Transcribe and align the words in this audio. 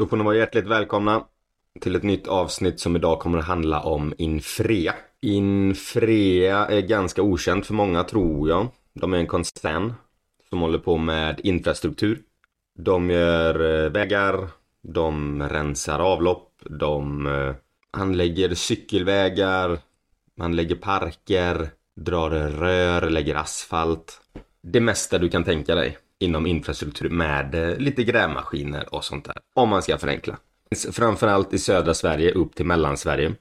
Då 0.00 0.06
får 0.06 0.16
ni 0.16 0.24
vara 0.24 0.36
hjärtligt 0.36 0.66
välkomna 0.66 1.24
till 1.80 1.96
ett 1.96 2.02
nytt 2.02 2.28
avsnitt 2.28 2.80
som 2.80 2.96
idag 2.96 3.20
kommer 3.20 3.38
att 3.38 3.44
handla 3.44 3.80
om 3.80 4.14
Infrea. 4.18 4.94
Infrea 5.22 6.66
är 6.66 6.80
ganska 6.80 7.22
okänt 7.22 7.66
för 7.66 7.74
många 7.74 8.04
tror 8.04 8.48
jag. 8.48 8.68
De 8.94 9.12
är 9.14 9.18
en 9.18 9.26
koncern 9.26 9.94
som 10.48 10.60
håller 10.60 10.78
på 10.78 10.96
med 10.96 11.40
infrastruktur. 11.44 12.20
De 12.78 13.10
gör 13.10 13.84
eh, 13.84 13.90
vägar, 13.90 14.48
de 14.82 15.42
rensar 15.42 15.98
avlopp, 15.98 16.52
de 16.64 17.26
eh, 17.26 17.54
anlägger 17.90 18.54
cykelvägar, 18.54 19.78
anlägger 20.40 20.76
parker, 20.76 21.70
drar 21.96 22.30
rör, 22.30 23.10
lägger 23.10 23.34
asfalt. 23.34 24.20
Det 24.62 24.80
mesta 24.80 25.18
du 25.18 25.28
kan 25.28 25.44
tänka 25.44 25.74
dig 25.74 25.98
inom 26.20 26.46
infrastruktur 26.46 27.08
med 27.08 27.54
eh, 27.54 27.76
lite 27.76 28.04
grävmaskiner 28.04 28.94
och 28.94 29.04
sånt 29.04 29.24
där. 29.24 29.36
Om 29.54 29.68
man 29.68 29.82
ska 29.82 29.98
förenkla. 29.98 30.36
Framförallt 30.92 31.54
i 31.54 31.58
södra 31.58 31.94
Sverige 31.94 32.32
upp 32.32 32.54
till 32.54 32.66
Mellansverige. 32.66 33.34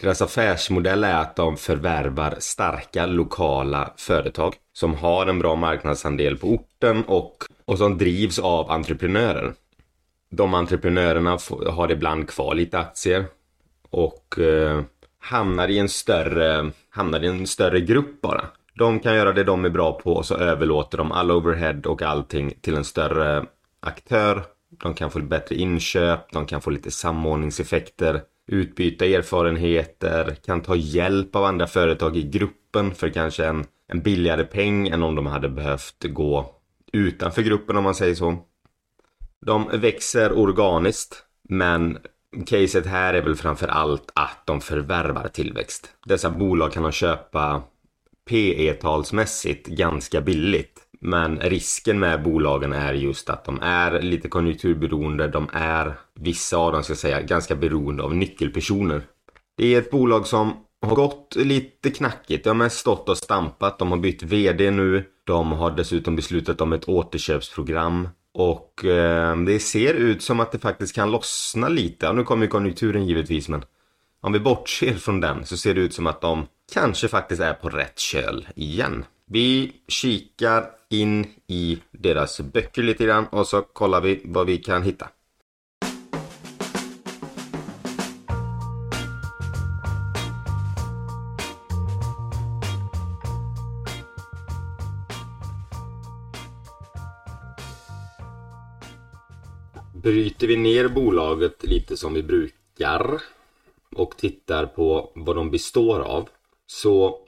Deras 0.00 0.22
affärsmodell 0.22 1.04
är 1.04 1.14
att 1.14 1.36
de 1.36 1.56
förvärvar 1.56 2.34
starka 2.38 3.06
lokala 3.06 3.92
företag 3.96 4.54
som 4.72 4.94
har 4.94 5.26
en 5.26 5.38
bra 5.38 5.56
marknadsandel 5.56 6.36
på 6.36 6.46
orten 6.46 7.04
och, 7.04 7.44
och 7.64 7.78
som 7.78 7.98
drivs 7.98 8.38
av 8.38 8.70
entreprenörer. 8.70 9.52
De 10.30 10.54
entreprenörerna 10.54 11.38
har 11.66 11.92
ibland 11.92 12.28
kvar 12.28 12.54
lite 12.54 12.78
aktier 12.78 13.24
och 13.90 14.38
eh, 14.38 14.82
hamnar 15.18 15.68
i 15.68 15.78
en 15.78 15.88
större, 15.88 16.70
hamnar 16.90 17.24
i 17.24 17.26
en 17.26 17.46
större 17.46 17.80
grupp 17.80 18.20
bara. 18.20 18.44
De 18.78 19.00
kan 19.00 19.14
göra 19.14 19.32
det 19.32 19.44
de 19.44 19.64
är 19.64 19.70
bra 19.70 19.92
på 19.92 20.12
och 20.12 20.26
så 20.26 20.34
överlåter 20.34 20.98
de 20.98 21.12
all 21.12 21.30
overhead 21.30 21.80
och 21.86 22.02
allting 22.02 22.52
till 22.60 22.76
en 22.76 22.84
större 22.84 23.46
aktör. 23.80 24.42
De 24.82 24.94
kan 24.94 25.10
få 25.10 25.18
bättre 25.18 25.54
inköp, 25.54 26.32
de 26.32 26.46
kan 26.46 26.60
få 26.60 26.70
lite 26.70 26.90
samordningseffekter, 26.90 28.22
utbyta 28.46 29.06
erfarenheter, 29.06 30.36
kan 30.44 30.62
ta 30.62 30.76
hjälp 30.76 31.36
av 31.36 31.44
andra 31.44 31.66
företag 31.66 32.16
i 32.16 32.22
gruppen 32.22 32.94
för 32.94 33.08
kanske 33.08 33.46
en, 33.46 33.64
en 33.88 34.00
billigare 34.00 34.44
peng 34.44 34.88
än 34.88 35.02
om 35.02 35.14
de 35.14 35.26
hade 35.26 35.48
behövt 35.48 36.04
gå 36.04 36.54
utanför 36.92 37.42
gruppen 37.42 37.76
om 37.76 37.84
man 37.84 37.94
säger 37.94 38.14
så. 38.14 38.38
De 39.46 39.68
växer 39.72 40.38
organiskt 40.38 41.24
men 41.48 41.98
caset 42.46 42.86
här 42.86 43.14
är 43.14 43.22
väl 43.22 43.36
framför 43.36 43.68
allt 43.68 44.10
att 44.14 44.42
de 44.46 44.60
förvärvar 44.60 45.28
tillväxt. 45.28 45.88
Dessa 46.06 46.30
bolag 46.30 46.72
kan 46.72 46.82
de 46.82 46.92
köpa 46.92 47.62
PE-talsmässigt 48.28 49.66
ganska 49.66 50.20
billigt. 50.20 50.80
Men 51.00 51.40
risken 51.40 51.98
med 51.98 52.22
bolagen 52.22 52.72
är 52.72 52.94
just 52.94 53.30
att 53.30 53.44
de 53.44 53.58
är 53.62 54.02
lite 54.02 54.28
konjunkturberoende. 54.28 55.28
De 55.28 55.48
är, 55.52 55.94
vissa 56.14 56.56
av 56.56 56.72
dem 56.72 56.82
ska 56.82 56.90
jag 56.90 56.98
säga, 56.98 57.20
ganska 57.22 57.54
beroende 57.54 58.02
av 58.02 58.14
nyckelpersoner. 58.14 59.02
Det 59.56 59.74
är 59.74 59.78
ett 59.78 59.90
bolag 59.90 60.26
som 60.26 60.52
har 60.82 60.96
gått 60.96 61.36
lite 61.36 61.90
knackigt. 61.90 62.44
De 62.44 62.50
har 62.50 62.54
mest 62.54 62.78
stått 62.78 63.08
och 63.08 63.18
stampat. 63.18 63.78
De 63.78 63.90
har 63.90 63.98
bytt 63.98 64.22
VD 64.22 64.70
nu. 64.70 65.04
De 65.24 65.52
har 65.52 65.70
dessutom 65.70 66.16
beslutat 66.16 66.60
om 66.60 66.72
ett 66.72 66.88
återköpsprogram. 66.88 68.08
Och 68.34 68.84
eh, 68.84 69.36
det 69.36 69.58
ser 69.58 69.94
ut 69.94 70.22
som 70.22 70.40
att 70.40 70.52
det 70.52 70.58
faktiskt 70.58 70.94
kan 70.94 71.10
lossna 71.10 71.68
lite. 71.68 72.06
Ja, 72.06 72.12
nu 72.12 72.24
kommer 72.24 72.44
ju 72.44 72.50
konjunkturen 72.50 73.06
givetvis 73.06 73.48
men 73.48 73.64
om 74.20 74.32
vi 74.32 74.40
bortser 74.40 74.94
från 74.94 75.20
den 75.20 75.46
så 75.46 75.56
ser 75.56 75.74
det 75.74 75.80
ut 75.80 75.94
som 75.94 76.06
att 76.06 76.20
de 76.20 76.46
kanske 76.72 77.08
faktiskt 77.08 77.42
är 77.42 77.54
på 77.54 77.68
rätt 77.68 77.98
köl 77.98 78.48
igen. 78.56 79.04
Vi 79.26 79.72
kikar 79.88 80.70
in 80.90 81.26
i 81.46 81.78
deras 81.90 82.40
böcker 82.40 82.82
lite 82.82 83.04
grann 83.04 83.26
och 83.26 83.46
så 83.46 83.62
kollar 83.62 84.00
vi 84.00 84.20
vad 84.24 84.46
vi 84.46 84.58
kan 84.58 84.82
hitta. 84.82 85.08
Bryter 100.02 100.46
vi 100.46 100.56
ner 100.56 100.88
bolaget 100.88 101.64
lite 101.64 101.96
som 101.96 102.14
vi 102.14 102.22
brukar 102.22 103.20
och 103.94 104.16
tittar 104.16 104.66
på 104.66 105.12
vad 105.14 105.36
de 105.36 105.50
består 105.50 106.00
av 106.00 106.28
så 106.66 107.18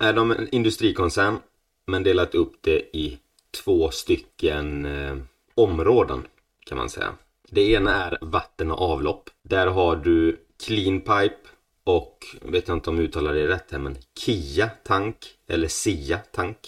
är 0.00 0.12
de 0.12 0.30
en 0.30 0.48
industrikoncern 0.54 1.38
men 1.86 2.02
delat 2.02 2.34
upp 2.34 2.54
det 2.60 2.96
i 2.96 3.18
två 3.64 3.90
stycken 3.90 4.84
eh, 4.84 5.16
områden 5.54 6.22
kan 6.66 6.78
man 6.78 6.90
säga. 6.90 7.14
Det 7.50 7.70
ena 7.70 8.04
är 8.04 8.18
vatten 8.20 8.70
och 8.70 8.80
avlopp. 8.80 9.30
Där 9.42 9.66
har 9.66 9.96
du 9.96 10.40
Clean 10.66 11.00
Pipe 11.00 11.36
och, 11.84 12.18
vet 12.42 12.68
jag 12.68 12.76
inte 12.76 12.90
om 12.90 12.96
jag 12.96 13.04
uttalar 13.04 13.34
det 13.34 13.48
rätt 13.48 13.72
här, 13.72 13.78
men 13.78 13.96
Kia 14.18 14.70
Tank 14.84 15.16
eller 15.46 15.68
Sia 15.68 16.18
Tank. 16.18 16.58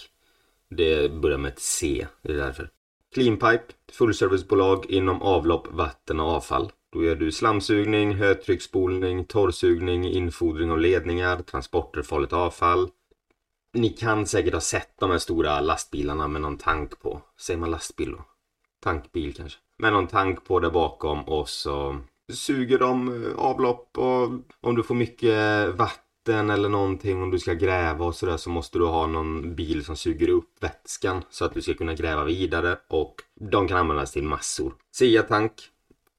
Det 0.69 1.11
börjar 1.11 1.37
med 1.37 1.51
ett 1.51 1.59
C, 1.59 2.07
det 2.21 2.33
är 2.33 2.37
därför. 2.37 2.69
Clean 3.13 3.37
Pipe, 3.37 3.63
fullservicebolag 3.91 4.85
inom 4.89 5.21
avlopp, 5.21 5.67
vatten 5.71 6.19
och 6.19 6.27
avfall. 6.27 6.71
Då 6.95 7.03
gör 7.03 7.15
du 7.15 7.31
slamsugning, 7.31 8.13
högtrycksspolning, 8.13 9.25
torrsugning, 9.25 10.05
infodring 10.05 10.71
av 10.71 10.79
ledningar, 10.79 11.41
transporter 11.41 11.99
av 11.99 12.03
farligt 12.03 12.33
avfall. 12.33 12.89
Ni 13.73 13.89
kan 13.89 14.25
säkert 14.25 14.53
ha 14.53 14.61
sett 14.61 14.99
de 14.99 15.11
här 15.11 15.17
stora 15.17 15.61
lastbilarna 15.61 16.27
med 16.27 16.41
någon 16.41 16.57
tank 16.57 16.99
på. 16.99 17.21
Säger 17.39 17.59
man 17.59 17.71
lastbil 17.71 18.11
då? 18.11 18.25
Tankbil 18.83 19.33
kanske. 19.33 19.59
Med 19.77 19.93
någon 19.93 20.07
tank 20.07 20.45
på 20.45 20.59
där 20.59 20.69
bakom 20.69 21.23
och 21.23 21.49
så 21.49 21.97
suger 22.33 22.79
de 22.79 23.23
eh, 23.23 23.37
avlopp 23.37 23.97
och 23.97 24.29
om 24.61 24.75
du 24.75 24.83
får 24.83 24.95
mycket 24.95 25.29
eh, 25.29 25.75
vatten 25.75 26.49
eller 26.49 26.69
någonting 26.69 27.23
om 27.23 27.31
du 27.31 27.39
ska 27.39 27.53
gräva 27.53 28.05
och 28.05 28.15
sådär 28.15 28.37
så 28.37 28.49
måste 28.49 28.77
du 28.77 28.85
ha 28.85 29.07
någon 29.07 29.55
bil 29.55 29.85
som 29.85 29.95
suger 29.95 30.29
upp 30.29 30.63
vätskan 30.63 31.23
så 31.29 31.45
att 31.45 31.53
du 31.53 31.61
ska 31.61 31.73
kunna 31.73 31.93
gräva 31.93 32.23
vidare 32.23 32.77
och 32.89 33.15
de 33.51 33.67
kan 33.67 33.77
användas 33.77 34.11
till 34.11 34.23
massor. 34.23 34.73
Sia-tank 34.91 35.71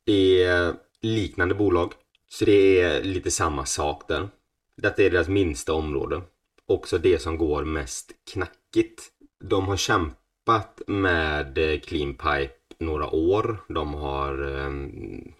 Tank 0.06 0.18
är 0.18 0.74
liknande 1.02 1.54
bolag. 1.54 1.92
Så 2.28 2.44
det 2.44 2.80
är 2.80 3.02
lite 3.02 3.30
samma 3.30 3.66
sak 3.66 4.08
där. 4.08 4.28
Detta 4.76 5.02
är 5.02 5.10
deras 5.10 5.28
minsta 5.28 5.72
område. 5.72 6.22
Också 6.66 6.98
det 6.98 7.18
som 7.22 7.38
går 7.38 7.64
mest 7.64 8.12
knackigt. 8.32 9.02
De 9.44 9.66
har 9.66 9.76
kämpat 9.76 10.82
med 10.86 11.58
eh, 11.58 11.80
Clean 11.80 12.14
Pipe 12.14 12.54
några 12.78 13.10
år. 13.10 13.64
De 13.68 13.94
har 13.94 14.58
eh, 14.58 14.70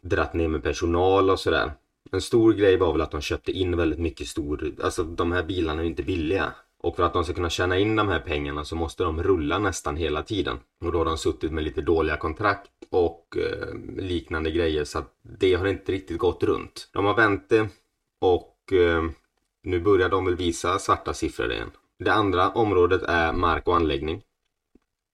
dratt 0.02 0.34
ner 0.34 0.48
med 0.48 0.62
personal 0.62 1.30
och 1.30 1.40
sådär. 1.40 1.72
En 2.12 2.20
stor 2.20 2.52
grej 2.52 2.76
var 2.76 2.92
väl 2.92 3.00
att 3.00 3.10
de 3.10 3.20
köpte 3.20 3.52
in 3.52 3.76
väldigt 3.76 3.98
mycket 3.98 4.26
stor, 4.26 4.74
alltså 4.82 5.02
de 5.02 5.32
här 5.32 5.42
bilarna 5.42 5.80
är 5.80 5.84
ju 5.84 5.90
inte 5.90 6.02
billiga. 6.02 6.52
Och 6.82 6.96
för 6.96 7.02
att 7.02 7.12
de 7.12 7.24
ska 7.24 7.34
kunna 7.34 7.50
tjäna 7.50 7.78
in 7.78 7.96
de 7.96 8.08
här 8.08 8.20
pengarna 8.20 8.64
så 8.64 8.76
måste 8.76 9.04
de 9.04 9.22
rulla 9.22 9.58
nästan 9.58 9.96
hela 9.96 10.22
tiden. 10.22 10.58
Och 10.84 10.92
då 10.92 10.98
har 10.98 11.04
de 11.04 11.18
suttit 11.18 11.52
med 11.52 11.64
lite 11.64 11.80
dåliga 11.80 12.16
kontrakt 12.16 12.70
och 12.90 13.36
eh, 13.36 13.74
liknande 14.02 14.50
grejer 14.50 14.84
så 14.84 14.98
att 14.98 15.14
det 15.22 15.54
har 15.54 15.66
inte 15.66 15.92
riktigt 15.92 16.18
gått 16.18 16.42
runt. 16.42 16.88
De 16.92 17.04
har 17.04 17.14
vänt 17.14 17.48
det 17.48 17.68
och 18.20 18.72
eh, 18.72 19.04
nu 19.62 19.80
börjar 19.80 20.08
de 20.08 20.24
väl 20.24 20.36
visa 20.36 20.78
svarta 20.78 21.14
siffror 21.14 21.52
igen. 21.52 21.70
Det 21.98 22.12
andra 22.12 22.50
området 22.50 23.02
är 23.02 23.32
mark 23.32 23.68
och 23.68 23.76
anläggning. 23.76 24.22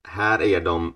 Här 0.09 0.43
är 0.43 0.61
de 0.61 0.95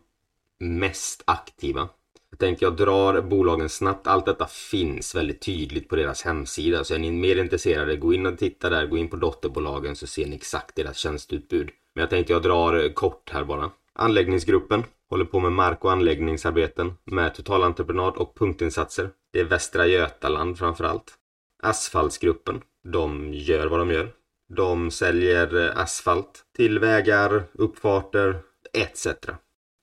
mest 0.58 1.22
aktiva. 1.26 1.88
Jag 2.36 2.40
tänkte 2.40 2.64
jag 2.64 2.76
drar 2.76 3.20
bolagen 3.20 3.68
snabbt. 3.68 4.06
Allt 4.06 4.26
detta 4.26 4.46
finns 4.46 5.14
väldigt 5.14 5.40
tydligt 5.40 5.88
på 5.88 5.96
deras 5.96 6.22
hemsida. 6.22 6.84
Så 6.84 6.94
är 6.94 6.98
ni 6.98 7.10
mer 7.10 7.36
intresserade, 7.36 7.96
gå 7.96 8.14
in 8.14 8.26
och 8.26 8.38
titta 8.38 8.70
där. 8.70 8.86
Gå 8.86 8.98
in 8.98 9.08
på 9.08 9.16
dotterbolagen 9.16 9.96
så 9.96 10.06
ser 10.06 10.26
ni 10.26 10.36
exakt 10.36 10.76
deras 10.76 10.96
tjänsteutbud. 10.96 11.70
Men 11.94 12.00
jag 12.00 12.10
tänkte 12.10 12.32
jag 12.32 12.42
drar 12.42 12.84
eh, 12.84 12.92
kort 12.92 13.30
här 13.30 13.44
bara. 13.44 13.70
Anläggningsgruppen 13.94 14.84
håller 15.10 15.24
på 15.24 15.40
med 15.40 15.52
mark 15.52 15.84
och 15.84 15.92
anläggningsarbeten 15.92 16.94
med 17.04 17.34
totalentreprenad 17.34 18.16
och 18.16 18.34
punktinsatser. 18.38 19.10
Det 19.32 19.40
är 19.40 19.44
Västra 19.44 19.86
Götaland 19.86 20.58
framförallt. 20.58 21.14
Asfaltsgruppen. 21.62 22.62
De 22.92 23.34
gör 23.34 23.66
vad 23.66 23.78
de 23.78 23.90
gör. 23.90 24.10
De 24.56 24.90
säljer 24.90 25.64
eh, 25.64 25.78
asfalt 25.78 26.44
till 26.56 26.78
vägar, 26.78 27.42
uppfarter 27.52 28.38
etc. 28.72 29.06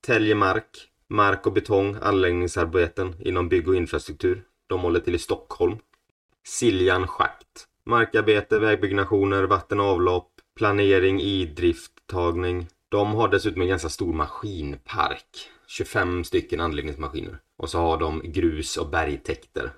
Täljemark 0.05 0.92
mark 1.07 1.47
och 1.47 1.53
betong, 1.53 1.97
anläggningsarbeten 2.01 3.15
inom 3.19 3.49
bygg 3.49 3.67
och 3.67 3.75
infrastruktur. 3.75 4.43
De 4.67 4.81
håller 4.81 4.99
till 4.99 5.15
i 5.15 5.19
Stockholm. 5.19 5.77
Siljan 6.47 7.07
Schakt. 7.07 7.67
Markarbete, 7.85 8.59
vägbyggnationer, 8.59 9.43
vatten 9.43 9.79
och 9.79 9.85
avlopp, 9.85 10.31
planering, 10.57 11.21
idrifttagning. 11.21 12.67
De 12.89 13.13
har 13.13 13.27
dessutom 13.27 13.61
en 13.61 13.67
ganska 13.67 13.89
stor 13.89 14.13
maskinpark. 14.13 15.49
25 15.67 16.23
stycken 16.23 16.59
anläggningsmaskiner. 16.59 17.39
Och 17.57 17.69
så 17.69 17.79
har 17.79 17.97
de 17.97 18.21
grus 18.23 18.77
och 18.77 18.89
bergtäkter. 18.89 19.71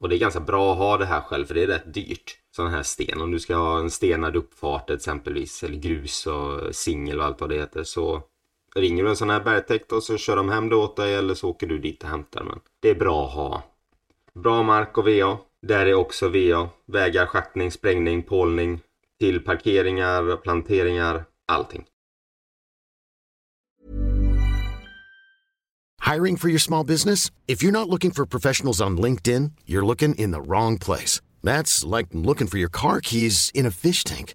Och 0.00 0.08
det 0.08 0.16
är 0.16 0.18
ganska 0.18 0.40
bra 0.40 0.72
att 0.72 0.78
ha 0.78 0.96
det 0.96 1.06
här 1.06 1.20
själv 1.20 1.46
för 1.46 1.54
det 1.54 1.62
är 1.62 1.66
rätt 1.66 1.94
dyrt. 1.94 2.38
Sån 2.56 2.70
här 2.70 2.82
sten. 2.82 3.20
Om 3.20 3.30
du 3.30 3.38
ska 3.38 3.56
ha 3.56 3.78
en 3.78 3.90
stenad 3.90 4.36
uppfart 4.36 4.90
exempelvis 4.90 5.62
eller 5.62 5.76
grus 5.76 6.26
och 6.26 6.74
singel 6.74 7.18
och 7.20 7.24
allt 7.24 7.40
vad 7.40 7.50
det 7.50 7.56
heter 7.56 7.84
så 7.84 8.22
ringer 8.76 9.04
du 9.04 9.10
en 9.10 9.16
sån 9.16 9.30
här 9.30 9.40
bergtäkt 9.40 9.92
och 9.92 10.02
så 10.02 10.16
kör 10.16 10.36
de 10.36 10.48
hem 10.48 10.68
det 10.68 10.76
åt 10.76 10.96
dig 10.96 11.14
eller 11.14 11.34
så 11.34 11.48
åker 11.48 11.66
du 11.66 11.78
dit 11.78 12.02
och 12.02 12.08
hämtar. 12.08 12.44
den. 12.44 12.60
det 12.80 12.90
är 12.90 12.94
bra 12.94 13.26
att 13.26 13.34
ha. 13.34 13.62
Bra 14.34 14.62
mark 14.62 14.98
och 14.98 15.08
VA. 15.08 15.38
Där 15.62 15.86
är 15.86 15.94
också 15.94 16.28
VA. 16.28 16.68
Vägar, 16.86 17.26
schaktning, 17.26 17.70
sprängning, 17.70 18.22
pålning. 18.22 18.80
Till 19.20 19.40
parkeringar, 19.40 20.36
planteringar, 20.36 21.24
allting. 21.48 21.84
Hiring 26.14 26.36
for 26.36 26.48
your 26.48 26.58
small 26.58 26.84
business? 26.84 27.32
If 27.48 27.62
you're 27.62 27.72
not 27.72 27.88
looking 27.88 28.12
for 28.12 28.26
professionals 28.26 28.80
on 28.80 29.00
LinkedIn, 29.00 29.52
you're 29.66 29.84
looking 29.84 30.14
in 30.14 30.30
the 30.30 30.40
wrong 30.40 30.78
place. 30.78 31.20
That's 31.42 31.84
like 31.84 32.08
looking 32.12 32.46
for 32.46 32.58
your 32.58 32.68
car 32.70 33.00
keys 33.00 33.50
in 33.54 33.66
a 33.66 33.70
fish 33.70 34.04
tank. 34.04 34.34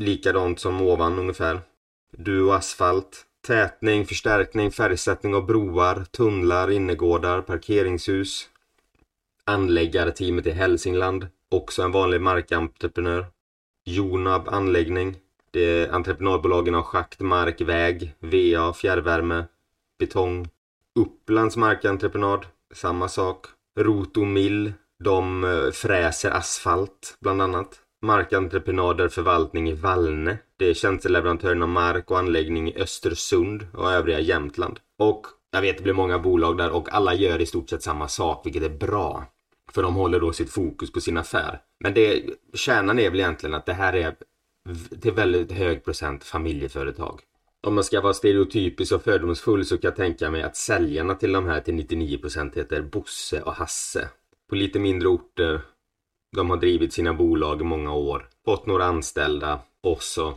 Likadant 0.00 0.60
som 0.60 0.82
ovan 0.82 1.18
ungefär. 1.18 1.60
Du 2.10 2.42
och 2.42 2.54
asfalt. 2.54 3.26
Tätning, 3.46 4.06
förstärkning, 4.06 4.70
färgsättning 4.70 5.34
av 5.34 5.46
broar, 5.46 6.04
tunnlar, 6.04 6.70
innergårdar, 6.70 7.40
parkeringshus. 7.42 8.48
Anläggarteamet 9.44 10.46
i 10.46 10.50
Hälsingland. 10.50 11.26
Också 11.48 11.82
en 11.82 11.92
vanlig 11.92 12.20
markentreprenör. 12.20 13.26
Jonab 13.84 14.48
anläggning. 14.48 15.16
Det 15.50 15.60
är 15.60 15.92
entreprenadbolagen 15.92 16.74
har 16.74 16.82
schakt, 16.82 17.20
mark, 17.20 17.60
väg, 17.60 18.14
VA, 18.20 18.72
fjärrvärme, 18.72 19.44
betong. 19.98 20.48
Upplands 20.94 21.56
markentreprenad, 21.56 22.46
samma 22.74 23.08
sak. 23.08 23.46
Rotomill, 23.78 24.72
de 24.98 25.44
eh, 25.44 25.70
fräser 25.70 26.30
asfalt 26.30 27.16
bland 27.20 27.42
annat. 27.42 27.81
Markentreprenader 28.02 29.08
förvaltning 29.08 29.68
i 29.68 29.72
Vallne. 29.72 30.38
Det 30.56 30.70
är 30.70 30.74
tjänsteleverantören 30.74 31.62
av 31.62 31.68
mark 31.68 32.10
och 32.10 32.18
anläggning 32.18 32.68
i 32.68 32.76
Östersund 32.76 33.66
och 33.72 33.92
övriga 33.92 34.20
Jämtland. 34.20 34.80
Och 34.98 35.26
jag 35.50 35.62
vet 35.62 35.76
det 35.76 35.82
blir 35.82 35.92
många 35.92 36.18
bolag 36.18 36.58
där 36.58 36.70
och 36.70 36.92
alla 36.92 37.14
gör 37.14 37.40
i 37.40 37.46
stort 37.46 37.70
sett 37.70 37.82
samma 37.82 38.08
sak 38.08 38.46
vilket 38.46 38.62
är 38.62 38.76
bra. 38.78 39.24
För 39.72 39.82
de 39.82 39.94
håller 39.94 40.20
då 40.20 40.32
sitt 40.32 40.50
fokus 40.50 40.92
på 40.92 41.00
sin 41.00 41.16
affär. 41.16 41.60
Men 41.80 41.94
det, 41.94 42.22
kärnan 42.54 42.98
är 42.98 43.10
väl 43.10 43.20
egentligen 43.20 43.54
att 43.54 43.66
det 43.66 43.72
här 43.72 43.92
är 43.92 44.14
till 45.00 45.12
väldigt 45.12 45.52
hög 45.52 45.84
procent 45.84 46.24
familjeföretag. 46.24 47.20
Om 47.66 47.74
man 47.74 47.84
ska 47.84 48.00
vara 48.00 48.14
stereotypisk 48.14 48.92
och 48.92 49.02
fördomsfull 49.02 49.64
så 49.64 49.78
kan 49.78 49.88
jag 49.88 49.96
tänka 49.96 50.30
mig 50.30 50.42
att 50.42 50.56
säljarna 50.56 51.14
till 51.14 51.32
de 51.32 51.46
här 51.46 51.60
till 51.60 51.74
99% 51.74 52.56
heter 52.56 52.82
Bosse 52.82 53.42
och 53.42 53.54
Hasse. 53.54 54.08
På 54.48 54.54
lite 54.54 54.78
mindre 54.78 55.08
orter. 55.08 55.60
De 56.36 56.50
har 56.50 56.56
drivit 56.56 56.92
sina 56.92 57.14
bolag 57.14 57.60
i 57.60 57.64
många 57.64 57.94
år. 57.94 58.28
Fått 58.44 58.66
några 58.66 58.84
anställda 58.84 59.60
och 59.82 60.02
så 60.02 60.34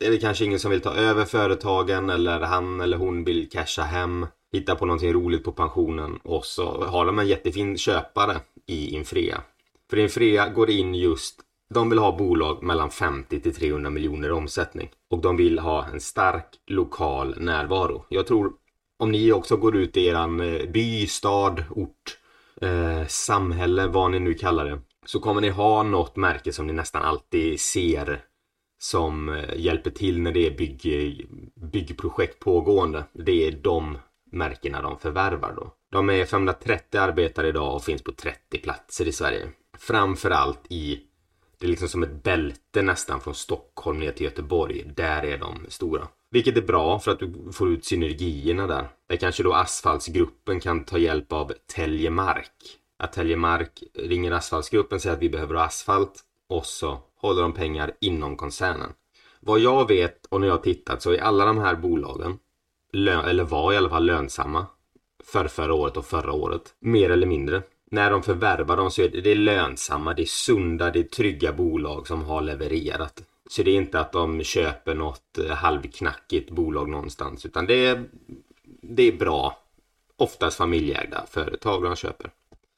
är 0.00 0.10
det 0.10 0.18
kanske 0.18 0.44
ingen 0.44 0.58
som 0.58 0.70
vill 0.70 0.80
ta 0.80 0.94
över 0.94 1.24
företagen 1.24 2.10
eller 2.10 2.40
han 2.40 2.80
eller 2.80 2.96
hon 2.96 3.24
vill 3.24 3.50
casha 3.50 3.82
hem. 3.82 4.26
Hitta 4.52 4.74
på 4.74 4.86
någonting 4.86 5.12
roligt 5.12 5.44
på 5.44 5.52
pensionen 5.52 6.16
och 6.22 6.44
så 6.44 6.84
har 6.84 7.06
de 7.06 7.18
en 7.18 7.28
jättefin 7.28 7.78
köpare 7.78 8.40
i 8.66 8.94
Infrea. 8.94 9.42
För 9.90 9.96
Infrea 9.96 10.48
går 10.48 10.70
in 10.70 10.94
just 10.94 11.40
de 11.74 11.90
vill 11.90 11.98
ha 11.98 12.16
bolag 12.16 12.62
mellan 12.62 12.90
50 12.90 13.40
till 13.40 13.54
300 13.54 13.90
miljoner 13.90 14.28
i 14.28 14.32
omsättning. 14.32 14.90
Och 15.10 15.18
de 15.18 15.36
vill 15.36 15.58
ha 15.58 15.86
en 15.86 16.00
stark 16.00 16.46
lokal 16.66 17.34
närvaro. 17.38 18.04
Jag 18.08 18.26
tror 18.26 18.52
om 18.98 19.12
ni 19.12 19.32
också 19.32 19.56
går 19.56 19.76
ut 19.76 19.96
i 19.96 20.06
eran 20.06 20.40
eh, 20.40 20.66
by, 20.70 21.06
stad, 21.06 21.64
ort, 21.70 22.18
eh, 22.60 23.06
samhälle, 23.06 23.86
vad 23.86 24.10
ni 24.10 24.18
nu 24.18 24.34
kallar 24.34 24.64
det. 24.64 24.80
Så 25.10 25.20
kommer 25.20 25.40
ni 25.40 25.48
ha 25.48 25.82
något 25.82 26.16
märke 26.16 26.52
som 26.52 26.66
ni 26.66 26.72
nästan 26.72 27.02
alltid 27.02 27.60
ser 27.60 28.24
som 28.78 29.28
eh, 29.28 29.56
hjälper 29.56 29.90
till 29.90 30.20
när 30.20 30.32
det 30.32 30.46
är 30.46 30.50
bygg, 30.50 31.26
byggprojekt 31.72 32.38
pågående. 32.38 33.04
Det 33.12 33.46
är 33.46 33.52
de 33.52 33.98
märkena 34.32 34.82
de 34.82 34.98
förvärvar 34.98 35.52
då. 35.56 35.74
De 35.92 36.10
är 36.10 36.24
530 36.24 36.98
arbetare 37.00 37.48
idag 37.48 37.74
och 37.74 37.84
finns 37.84 38.02
på 38.02 38.12
30 38.12 38.58
platser 38.58 39.08
i 39.08 39.12
Sverige. 39.12 39.48
Framförallt 39.78 40.60
i 40.68 41.00
det 41.58 41.66
är 41.66 41.70
liksom 41.70 41.88
som 41.88 42.02
ett 42.02 42.22
bälte 42.22 42.82
nästan 42.82 43.20
från 43.20 43.34
Stockholm 43.34 43.98
ner 43.98 44.12
till 44.12 44.24
Göteborg. 44.24 44.84
Där 44.96 45.24
är 45.24 45.38
de 45.38 45.66
stora. 45.68 46.08
Vilket 46.30 46.56
är 46.56 46.62
bra 46.62 46.98
för 46.98 47.10
att 47.10 47.18
du 47.18 47.52
får 47.52 47.70
ut 47.70 47.84
synergierna 47.84 48.66
där. 48.66 48.88
Där 49.08 49.16
kanske 49.16 49.42
då 49.42 49.54
asfaltsgruppen 49.54 50.60
kan 50.60 50.84
ta 50.84 50.98
hjälp 50.98 51.32
av 51.32 51.52
Täljemark. 51.74 52.79
Att 53.00 53.12
Teljemark 53.12 53.82
ringer 53.94 54.32
asfaltsgruppen 54.32 54.96
och 54.96 55.02
säger 55.02 55.16
att 55.16 55.22
vi 55.22 55.30
behöver 55.30 55.54
asfalt. 55.54 56.20
Och 56.48 56.66
så 56.66 56.98
håller 57.16 57.42
de 57.42 57.52
pengar 57.52 57.92
inom 58.00 58.36
koncernen. 58.36 58.92
Vad 59.40 59.60
jag 59.60 59.88
vet 59.88 60.26
och 60.26 60.40
när 60.40 60.46
jag 60.46 60.54
har 60.54 60.62
tittat 60.62 61.02
så 61.02 61.12
är 61.12 61.18
alla 61.18 61.44
de 61.44 61.58
här 61.58 61.74
bolagen, 61.74 62.38
eller 62.92 63.44
var 63.44 63.72
i 63.72 63.76
alla 63.76 63.88
fall 63.88 64.06
lönsamma. 64.06 64.66
För 65.24 65.48
förra 65.48 65.74
året 65.74 65.96
och 65.96 66.04
förra 66.04 66.32
året. 66.32 66.74
Mer 66.80 67.10
eller 67.10 67.26
mindre 67.26 67.62
när 67.90 68.10
de 68.10 68.22
förvärvar 68.22 68.76
dem 68.76 68.90
så 68.90 69.02
är 69.02 69.08
det, 69.08 69.20
det 69.20 69.30
är 69.30 69.36
lönsamma, 69.36 70.14
det 70.14 70.22
är 70.22 70.26
sunda, 70.26 70.90
det 70.90 70.98
är 70.98 71.04
trygga 71.04 71.52
bolag 71.52 72.06
som 72.06 72.24
har 72.24 72.40
levererat. 72.40 73.22
Så 73.50 73.62
det 73.62 73.70
är 73.70 73.76
inte 73.76 74.00
att 74.00 74.12
de 74.12 74.42
köper 74.42 74.94
något 74.94 75.38
eh, 75.38 75.46
halvknackigt 75.46 76.50
bolag 76.50 76.88
någonstans 76.88 77.46
utan 77.46 77.66
det 77.66 77.86
är, 77.86 78.04
det 78.82 79.02
är 79.02 79.12
bra, 79.12 79.58
oftast 80.16 80.56
familjeägda 80.56 81.26
företag 81.30 81.82
de 81.82 81.96
köper. 81.96 82.30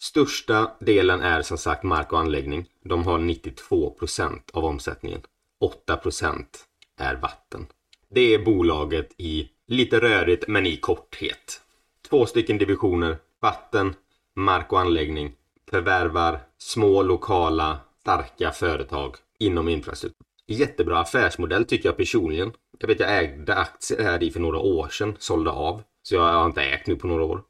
Största 0.02 0.71
delen 0.80 1.21
är 1.21 1.42
som 1.42 1.59
sagt 1.59 1.82
mark 1.82 2.12
och 2.12 2.18
anläggning. 2.18 2.66
De 2.85 3.06
har 3.06 3.18
92 3.18 3.90
procent 3.90 4.50
av 4.52 4.64
omsättningen. 4.64 5.21
8 5.61 5.97
procent 5.97 6.64
är 6.99 7.14
vatten. 7.14 7.66
Det 8.11 8.35
är 8.35 8.44
bolaget 8.44 9.09
i 9.16 9.49
lite 9.66 10.00
rörigt 10.00 10.49
men 10.49 10.66
i 10.66 10.76
korthet. 10.76 11.61
Två 12.09 12.26
stycken 12.26 12.59
divisioner. 12.59 13.16
Vatten, 13.40 13.94
mark 14.37 14.73
och 14.73 14.80
anläggning 14.80 15.32
förvärvar 15.71 16.40
små 16.59 17.02
lokala 17.02 17.78
starka 18.00 18.50
företag 18.50 19.16
inom 19.38 19.68
infrastruktur. 19.68 20.26
Jättebra 20.47 20.99
affärsmodell 20.99 21.64
tycker 21.64 21.88
jag 21.88 21.97
personligen. 21.97 22.52
Jag 22.78 22.88
vet 22.88 23.00
jag 23.00 23.18
ägde 23.18 23.54
aktier 23.54 24.02
här 24.02 24.23
i 24.23 24.30
för 24.30 24.40
några 24.40 24.59
år 24.59 24.88
sedan, 24.88 25.16
sålde 25.18 25.50
av. 25.50 25.82
Så 26.02 26.14
jag 26.14 26.23
har 26.23 26.47
inte 26.47 26.62
ägt 26.62 26.87
nu 26.87 26.97
på 26.97 27.06
några 27.06 27.25
år. 27.25 27.42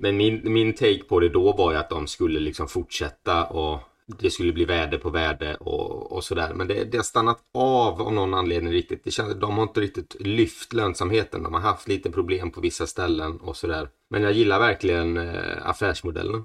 Men 0.00 0.16
min, 0.16 0.52
min 0.52 0.72
take 0.72 1.02
på 1.08 1.20
det 1.20 1.28
då 1.28 1.52
var 1.52 1.72
ju 1.72 1.78
att 1.78 1.90
de 1.90 2.06
skulle 2.06 2.40
liksom 2.40 2.68
fortsätta 2.68 3.44
och 3.44 3.80
det 4.18 4.30
skulle 4.30 4.52
bli 4.52 4.64
värde 4.64 4.98
på 4.98 5.10
värde 5.10 5.54
och, 5.54 6.12
och 6.12 6.24
sådär. 6.24 6.54
Men 6.54 6.68
det, 6.68 6.84
det 6.84 6.98
har 6.98 7.04
stannat 7.04 7.38
av 7.54 8.02
av 8.02 8.12
någon 8.12 8.34
anledning 8.34 8.72
riktigt. 8.72 9.04
Det 9.04 9.10
känns, 9.10 9.34
de 9.34 9.56
har 9.56 9.62
inte 9.62 9.80
riktigt 9.80 10.16
lyft 10.20 10.72
lönsamheten. 10.72 11.42
De 11.42 11.54
har 11.54 11.60
haft 11.60 11.88
lite 11.88 12.10
problem 12.10 12.50
på 12.50 12.60
vissa 12.60 12.86
ställen 12.86 13.40
och 13.40 13.56
sådär. 13.56 13.88
Men 14.10 14.22
jag 14.22 14.32
gillar 14.32 14.58
verkligen 14.58 15.16
eh, 15.16 15.68
affärsmodellen. 15.68 16.44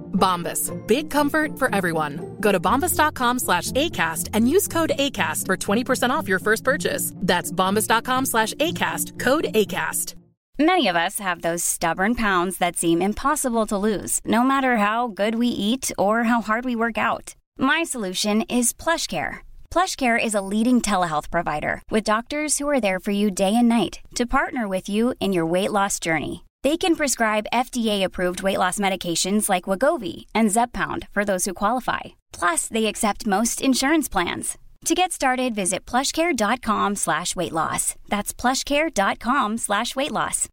Bombas. 0.21 0.71
Big 0.87 1.09
comfort 1.09 1.57
for 1.59 1.73
everyone. 1.75 2.37
Go 2.39 2.51
to 2.51 2.59
bombas.com 2.59 3.39
slash 3.39 3.71
ACAST 3.71 4.29
and 4.33 4.47
use 4.47 4.67
code 4.67 4.93
ACAST 4.97 5.47
for 5.47 5.57
20% 5.57 6.11
off 6.11 6.29
your 6.29 6.39
first 6.39 6.63
purchase. 6.63 7.11
That's 7.17 7.51
bombas.com 7.51 8.25
slash 8.25 8.53
ACAST. 8.53 9.19
Code 9.19 9.47
ACAST. 9.53 10.15
Many 10.59 10.87
of 10.89 10.95
us 10.95 11.17
have 11.17 11.41
those 11.41 11.63
stubborn 11.63 12.13
pounds 12.13 12.59
that 12.59 12.75
seem 12.77 13.01
impossible 13.01 13.65
to 13.65 13.77
lose, 13.77 14.19
no 14.25 14.43
matter 14.43 14.77
how 14.77 15.07
good 15.07 15.35
we 15.35 15.47
eat 15.47 15.91
or 15.97 16.25
how 16.25 16.41
hard 16.41 16.65
we 16.65 16.75
work 16.75 16.99
out. 16.99 17.35
My 17.57 17.81
solution 17.81 18.43
is 18.43 18.71
PlushCare. 18.71 19.39
PlushCare 19.71 20.23
is 20.23 20.35
a 20.35 20.47
leading 20.53 20.79
telehealth 20.79 21.31
provider 21.31 21.81
with 21.89 22.03
doctors 22.03 22.59
who 22.59 22.69
are 22.69 22.81
there 22.81 22.99
for 22.99 23.11
you 23.11 23.31
day 23.31 23.55
and 23.55 23.69
night 23.69 24.01
to 24.15 24.25
partner 24.37 24.67
with 24.67 24.87
you 24.87 25.15
in 25.19 25.33
your 25.33 25.47
weight 25.47 25.71
loss 25.71 25.99
journey. 25.99 26.43
They 26.63 26.77
can 26.77 26.95
prescribe 26.95 27.47
FDA-approved 27.51 28.43
weight 28.43 28.57
loss 28.59 28.79
medications 28.79 29.49
like 29.49 29.69
Wagovi 29.69 30.25
and 30.35 30.51
Zeppound 30.51 31.07
for 31.13 31.25
those 31.25 31.45
who 31.45 31.53
qualify. 31.53 31.99
Plus, 32.39 32.67
they 32.67 32.85
accept 32.85 33.25
most 33.25 33.61
insurance 33.61 34.11
plans. 34.11 34.57
To 34.85 34.93
get 34.93 35.11
started, 35.11 35.55
visit 35.55 35.85
plushcare.com 35.91 36.95
slash 36.95 37.35
weight 37.35 37.51
loss. 37.51 37.95
That's 38.09 38.33
plushcare.com 38.33 39.57
slash 39.57 39.95
weight 39.95 40.11
loss. 40.11 40.47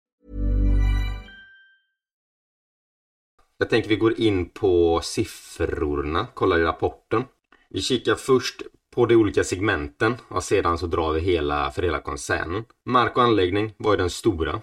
Jag 3.58 3.70
tänker 3.70 3.88
vi 3.88 3.96
går 3.96 4.20
in 4.20 4.48
på 4.48 5.00
siffrorna, 5.02 6.26
kollar 6.34 6.58
i 6.58 6.64
rapporten. 6.64 7.24
Vi 7.70 7.80
kikar 7.80 8.14
först 8.14 8.62
på 8.94 9.06
de 9.06 9.16
olika 9.16 9.44
segmenten 9.44 10.16
och 10.28 10.44
sedan 10.44 10.78
så 10.78 10.86
drar 10.86 11.12
vi 11.12 11.20
hela 11.20 11.70
för 11.70 11.82
hela 11.82 12.00
koncernen. 12.00 12.64
Mark 12.86 13.16
och 13.16 13.22
anläggning 13.22 13.74
var 13.76 13.90
ju 13.90 13.96
den 13.96 14.10
stora. 14.10 14.60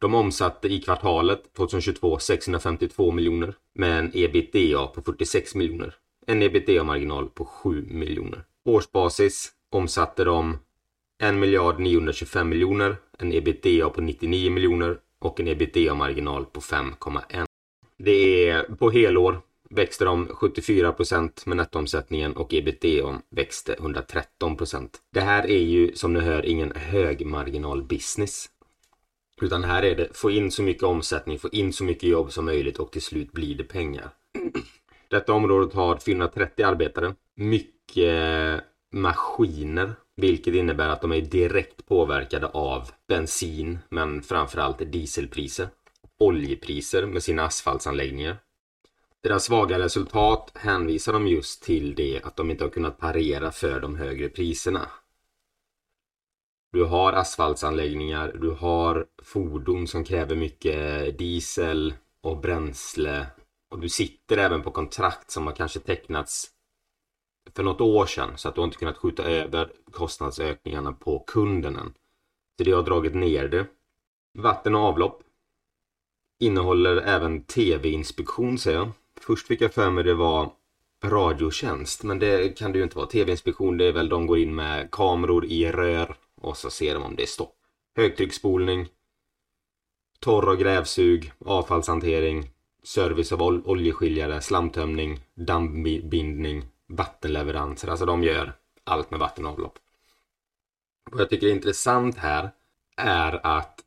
De 0.00 0.14
omsatte 0.14 0.68
i 0.68 0.80
kvartalet 0.80 1.54
2022 1.56 2.18
652 2.18 3.10
miljoner 3.12 3.54
med 3.74 3.98
en 3.98 4.10
ebitda 4.14 4.86
på 4.86 5.02
46 5.02 5.54
miljoner. 5.54 5.94
En 6.26 6.42
ebitda-marginal 6.42 7.28
på 7.28 7.44
7 7.44 7.86
miljoner. 7.90 8.44
Årsbasis 8.64 9.50
omsatte 9.72 10.24
de 10.24 10.58
1 11.22 11.34
miljard 11.34 11.80
925 11.80 12.48
miljoner, 12.48 12.96
en 13.18 13.32
ebitda 13.32 13.90
på 13.90 14.00
99 14.00 14.50
miljoner 14.50 14.98
och 15.18 15.40
en 15.40 15.48
ebitda-marginal 15.48 16.44
på 16.44 16.60
5,1. 16.60 17.46
Det 17.98 18.48
är 18.48 18.62
på 18.62 18.90
helår 18.90 19.40
växte 19.70 20.04
de 20.04 20.26
74 20.26 20.92
procent 20.92 21.46
med 21.46 21.56
nettoomsättningen 21.56 22.36
och 22.36 22.54
ebitda 22.54 23.20
växte 23.30 23.74
113 23.74 24.56
procent. 24.56 24.98
Det 25.12 25.20
här 25.20 25.46
är 25.46 25.62
ju 25.62 25.94
som 25.94 26.12
ni 26.12 26.20
hör 26.20 26.46
ingen 26.46 26.72
högmarginal 26.76 27.82
business. 27.82 28.48
Utan 29.40 29.64
här 29.64 29.82
är 29.82 29.96
det 29.96 30.16
få 30.16 30.30
in 30.30 30.50
så 30.50 30.62
mycket 30.62 30.82
omsättning, 30.82 31.38
få 31.38 31.48
in 31.52 31.72
så 31.72 31.84
mycket 31.84 32.08
jobb 32.08 32.32
som 32.32 32.44
möjligt 32.44 32.78
och 32.78 32.92
till 32.92 33.02
slut 33.02 33.32
blir 33.32 33.54
det 33.54 33.64
pengar. 33.64 34.10
Detta 35.08 35.32
området 35.32 35.74
har 35.74 35.96
430 35.96 36.66
arbetare, 36.66 37.14
mycket 37.34 38.58
eh, 38.58 38.60
maskiner, 38.92 39.92
vilket 40.16 40.54
innebär 40.54 40.88
att 40.88 41.00
de 41.00 41.12
är 41.12 41.20
direkt 41.20 41.86
påverkade 41.86 42.46
av 42.46 42.90
bensin, 43.08 43.78
men 43.88 44.22
framförallt 44.22 44.92
dieselpriser, 44.92 45.68
oljepriser 46.18 47.06
med 47.06 47.22
sina 47.22 47.44
asfaltsanläggningar. 47.44 48.36
Deras 49.22 49.44
svaga 49.44 49.78
resultat 49.78 50.50
hänvisar 50.54 51.12
de 51.12 51.26
just 51.26 51.62
till 51.62 51.94
det 51.94 52.20
att 52.22 52.36
de 52.36 52.50
inte 52.50 52.64
har 52.64 52.70
kunnat 52.70 52.98
parera 52.98 53.50
för 53.52 53.80
de 53.80 53.96
högre 53.96 54.28
priserna. 54.28 54.88
Du 56.72 56.84
har 56.84 57.12
asfaltsanläggningar, 57.12 58.32
du 58.40 58.50
har 58.50 59.06
fordon 59.22 59.86
som 59.86 60.04
kräver 60.04 60.36
mycket 60.36 61.18
diesel 61.18 61.94
och 62.22 62.40
bränsle 62.40 63.26
och 63.70 63.78
du 63.80 63.88
sitter 63.88 64.38
även 64.38 64.62
på 64.62 64.70
kontrakt 64.70 65.30
som 65.30 65.46
har 65.46 65.54
kanske 65.54 65.80
tecknats 65.80 66.50
för 67.56 67.62
något 67.62 67.80
år 67.80 68.06
sedan 68.06 68.30
så 68.36 68.48
att 68.48 68.54
du 68.54 68.64
inte 68.64 68.76
kunnat 68.76 68.96
skjuta 68.96 69.22
över 69.22 69.72
kostnadsökningarna 69.90 70.92
på 70.92 71.18
kunden 71.18 71.76
än. 71.76 71.94
Så 72.58 72.64
det 72.64 72.72
har 72.72 72.82
dragit 72.82 73.14
ner 73.14 73.48
det. 73.48 73.66
Vatten 74.38 74.74
och 74.74 74.80
avlopp 74.80 75.22
innehåller 76.40 76.96
även 76.96 77.44
tv-inspektion 77.44 78.58
säger 78.58 78.78
jag. 78.78 78.90
Först 79.20 79.46
fick 79.46 79.60
jag 79.60 79.74
för 79.74 79.90
mig 79.90 80.04
det 80.04 80.14
var 80.14 80.52
radiotjänst 81.04 82.02
men 82.02 82.18
det 82.18 82.58
kan 82.58 82.72
det 82.72 82.78
ju 82.78 82.84
inte 82.84 82.96
vara. 82.96 83.06
Tv-inspektion 83.06 83.78
det 83.78 83.84
är 83.84 83.92
väl 83.92 84.08
de 84.08 84.26
går 84.26 84.38
in 84.38 84.54
med 84.54 84.90
kameror 84.90 85.44
i 85.44 85.72
rör 85.72 86.16
och 86.40 86.56
så 86.56 86.70
ser 86.70 86.94
de 86.94 87.02
om 87.02 87.16
det 87.16 87.22
är 87.22 87.26
stopp. 87.26 87.56
Högtrycksspolning, 87.96 88.88
torr 90.20 90.48
och 90.48 90.58
grävsug, 90.58 91.32
avfallshantering, 91.38 92.50
service 92.82 93.32
av 93.32 93.42
ol 93.42 93.62
oljeskiljare, 93.66 94.40
slamtömning, 94.40 95.20
dammbindning, 95.34 96.64
vattenleveranser. 96.86 97.88
Alltså 97.88 98.06
de 98.06 98.22
gör 98.22 98.52
allt 98.84 99.10
med 99.10 99.20
vatten 99.20 99.46
och 99.46 99.52
avlopp. 99.52 99.78
Vad 101.10 101.20
jag 101.20 101.30
tycker 101.30 101.46
är 101.46 101.52
intressant 101.52 102.18
här 102.18 102.50
är 102.96 103.46
att 103.46 103.84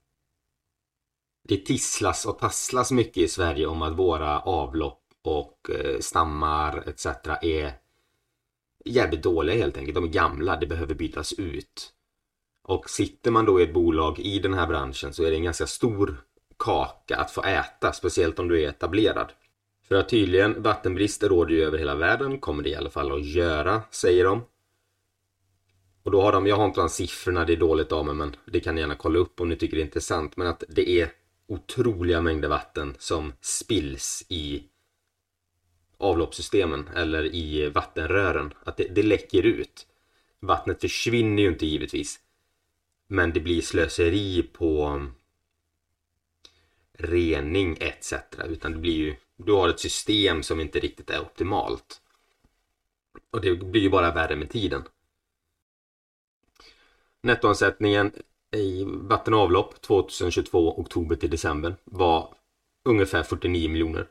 det 1.43 1.57
tisslas 1.57 2.25
och 2.25 2.39
tasslas 2.39 2.91
mycket 2.91 3.17
i 3.17 3.27
Sverige 3.27 3.65
om 3.65 3.81
att 3.81 3.93
våra 3.93 4.39
avlopp 4.39 5.01
och 5.21 5.69
eh, 5.69 5.99
stammar 5.99 6.89
etc. 6.89 7.05
är 7.41 7.73
jävligt 8.85 9.23
dåliga 9.23 9.55
helt 9.55 9.77
enkelt. 9.77 9.95
De 9.95 10.03
är 10.03 10.07
gamla, 10.07 10.57
det 10.57 10.67
behöver 10.67 10.95
bytas 10.95 11.33
ut. 11.33 11.93
Och 12.71 12.89
sitter 12.89 13.31
man 13.31 13.45
då 13.45 13.59
i 13.59 13.63
ett 13.63 13.73
bolag 13.73 14.19
i 14.19 14.39
den 14.39 14.53
här 14.53 14.67
branschen 14.67 15.13
så 15.13 15.23
är 15.23 15.31
det 15.31 15.37
en 15.37 15.43
ganska 15.43 15.67
stor 15.67 16.23
kaka 16.57 17.17
att 17.17 17.31
få 17.31 17.43
äta, 17.43 17.93
speciellt 17.93 18.39
om 18.39 18.47
du 18.47 18.63
är 18.63 18.69
etablerad. 18.69 19.31
För 19.87 19.95
att 19.95 20.09
tydligen 20.09 20.61
vattenbrist 20.61 21.23
råder 21.23 21.53
ju 21.53 21.63
över 21.63 21.77
hela 21.77 21.95
världen, 21.95 22.39
kommer 22.39 22.63
det 22.63 22.69
i 22.69 22.75
alla 22.75 22.89
fall 22.89 23.11
att 23.11 23.25
göra, 23.25 23.81
säger 23.91 24.23
de. 24.23 24.43
Och 26.03 26.11
då 26.11 26.21
har 26.21 26.31
de, 26.31 26.47
jag 26.47 26.55
har 26.55 26.65
inte 26.65 26.79
de 26.79 26.89
siffrorna, 26.89 27.45
det 27.45 27.53
är 27.53 27.57
dåligt 27.57 27.91
av 27.91 28.05
mig, 28.05 28.15
men 28.15 28.35
det 28.45 28.59
kan 28.59 28.75
ni 28.75 28.81
gärna 28.81 28.95
kolla 28.95 29.19
upp 29.19 29.41
om 29.41 29.49
ni 29.49 29.55
tycker 29.55 29.77
det 29.77 29.81
är 29.83 29.85
intressant. 29.85 30.37
Men 30.37 30.47
att 30.47 30.63
det 30.69 30.89
är 30.89 31.11
otroliga 31.47 32.21
mängder 32.21 32.49
vatten 32.49 32.95
som 32.99 33.33
spills 33.41 34.25
i 34.29 34.63
avloppssystemen 35.97 36.89
eller 36.95 37.35
i 37.35 37.69
vattenrören. 37.69 38.53
Att 38.63 38.77
det, 38.77 38.87
det 38.95 39.03
läcker 39.03 39.43
ut. 39.43 39.87
Vattnet 40.39 40.81
försvinner 40.81 41.43
ju 41.43 41.49
inte 41.49 41.65
givetvis. 41.65 42.19
Men 43.11 43.33
det 43.33 43.39
blir 43.39 43.61
slöseri 43.61 44.43
på 44.43 45.01
rening 46.93 47.77
etc. 47.79 48.13
Utan 48.45 48.71
det 48.71 48.77
blir 48.77 48.93
ju, 48.93 49.15
du 49.35 49.51
har 49.51 49.69
ett 49.69 49.79
system 49.79 50.43
som 50.43 50.59
inte 50.59 50.79
riktigt 50.79 51.09
är 51.09 51.21
optimalt. 51.21 52.01
Och 53.31 53.41
det 53.41 53.55
blir 53.55 53.81
ju 53.81 53.89
bara 53.89 54.11
värre 54.11 54.35
med 54.35 54.49
tiden. 54.49 54.83
Nettoomsättningen 57.21 58.11
i 58.51 58.83
vatten 58.87 59.33
och 59.33 59.39
avlopp 59.39 59.81
2022 59.81 60.79
oktober 60.79 61.15
till 61.15 61.29
december 61.29 61.75
var 61.83 62.35
ungefär 62.83 63.23
49 63.23 63.69
miljoner. 63.69 64.07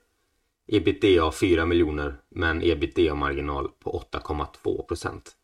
Ebitda 0.66 1.32
4 1.32 1.66
miljoner 1.66 2.16
men 2.28 2.62
ebitda-marginal 2.62 3.68
på 3.68 4.04
8,2 4.12 4.86
procent. 4.86 5.36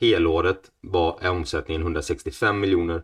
Helåret 0.00 0.70
var 0.80 1.28
omsättningen 1.28 1.82
165 1.82 2.60
miljoner 2.60 3.02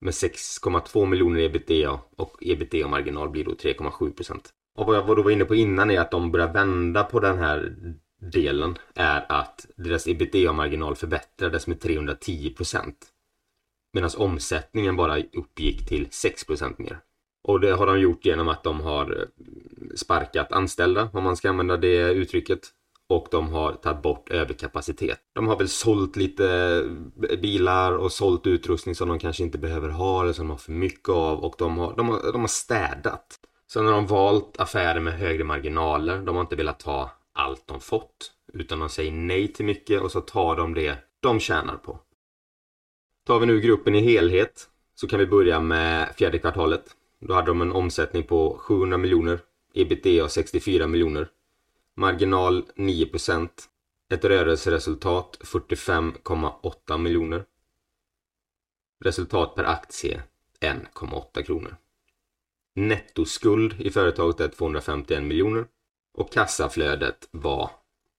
med 0.00 0.12
6,2 0.12 1.06
miljoner 1.06 1.40
i 1.40 1.44
ebitda 1.44 2.00
och 2.16 2.36
ebitda-marginal 2.40 3.30
blir 3.30 3.44
då 3.44 3.50
3,7 3.50 4.12
procent. 4.12 4.50
Och 4.74 4.86
vad 4.86 4.96
jag 4.96 5.06
då 5.06 5.22
var 5.22 5.30
inne 5.30 5.44
på 5.44 5.54
innan 5.54 5.90
är 5.90 6.00
att 6.00 6.10
de 6.10 6.32
börjar 6.32 6.52
vända 6.52 7.04
på 7.04 7.20
den 7.20 7.38
här 7.38 7.76
delen 8.32 8.78
är 8.94 9.26
att 9.28 9.66
deras 9.76 10.06
ebitda-marginal 10.06 10.96
förbättrades 10.96 11.66
med 11.66 11.80
310 11.80 12.50
procent. 12.50 13.06
Medan 13.92 14.10
omsättningen 14.16 14.96
bara 14.96 15.22
uppgick 15.32 15.88
till 15.88 16.08
6 16.10 16.44
procent 16.44 16.78
mer. 16.78 17.00
Och 17.44 17.60
det 17.60 17.72
har 17.72 17.86
de 17.86 18.00
gjort 18.00 18.24
genom 18.24 18.48
att 18.48 18.62
de 18.62 18.80
har 18.80 19.20
eh, 19.20 19.26
sparkat 19.96 20.52
anställda, 20.52 21.10
om 21.12 21.24
man 21.24 21.36
ska 21.36 21.48
använda 21.48 21.76
det 21.76 22.12
uttrycket. 22.12 22.60
Och 23.14 23.28
de 23.30 23.52
har 23.52 23.72
tagit 23.72 24.02
bort 24.02 24.30
överkapacitet. 24.30 25.18
De 25.34 25.48
har 25.48 25.56
väl 25.58 25.68
sålt 25.68 26.16
lite 26.16 26.48
eh, 27.30 27.38
bilar 27.38 27.92
och 27.92 28.12
sålt 28.12 28.46
utrustning 28.46 28.94
som 28.94 29.08
de 29.08 29.18
kanske 29.18 29.42
inte 29.42 29.58
behöver 29.58 29.88
ha 29.88 30.22
eller 30.22 30.32
som 30.32 30.46
de 30.46 30.50
har 30.50 30.58
för 30.58 30.72
mycket 30.72 31.08
av. 31.08 31.44
Och 31.44 31.54
de 31.58 31.78
har, 31.78 31.96
de 31.96 32.08
har, 32.08 32.32
de 32.32 32.40
har 32.40 32.48
städat. 32.48 33.38
Sen 33.72 33.86
har 33.86 33.92
de 33.92 34.06
valt 34.06 34.60
affärer 34.60 35.00
med 35.00 35.18
högre 35.18 35.44
marginaler. 35.44 36.18
De 36.18 36.34
har 36.34 36.42
inte 36.42 36.56
velat 36.56 36.80
ta 36.80 37.10
allt 37.34 37.66
de 37.66 37.80
fått. 37.80 38.32
Utan 38.52 38.78
de 38.78 38.88
säger 38.88 39.12
nej 39.12 39.52
till 39.52 39.64
mycket 39.64 40.02
och 40.02 40.12
så 40.12 40.20
tar 40.20 40.56
de 40.56 40.74
det 40.74 40.96
de 41.20 41.40
tjänar 41.40 41.76
på. 41.76 41.98
Tar 43.26 43.38
vi 43.38 43.46
nu 43.46 43.60
gruppen 43.60 43.94
i 43.94 44.00
helhet 44.00 44.68
så 44.94 45.08
kan 45.08 45.18
vi 45.18 45.26
börja 45.26 45.60
med 45.60 46.08
fjärde 46.16 46.38
kvartalet. 46.38 46.84
Då 47.20 47.34
hade 47.34 47.46
de 47.46 47.60
en 47.60 47.72
omsättning 47.72 48.22
på 48.22 48.56
700 48.60 48.98
miljoner, 48.98 49.40
ebitda 49.74 50.28
64 50.28 50.86
miljoner, 50.86 51.28
marginal 51.96 52.64
9% 52.76 53.48
ett 54.14 54.24
rörelseresultat 54.24 55.38
45,8 55.40 56.98
miljoner, 56.98 57.44
resultat 59.04 59.54
per 59.54 59.64
aktie 59.64 60.22
1,8 60.60 61.42
kronor. 61.42 61.76
Nettoskuld 62.74 63.80
i 63.80 63.90
företaget 63.90 64.40
är 64.40 64.48
251 64.48 65.22
miljoner 65.22 65.66
och 66.14 66.32
kassaflödet 66.32 67.28
var 67.30 67.70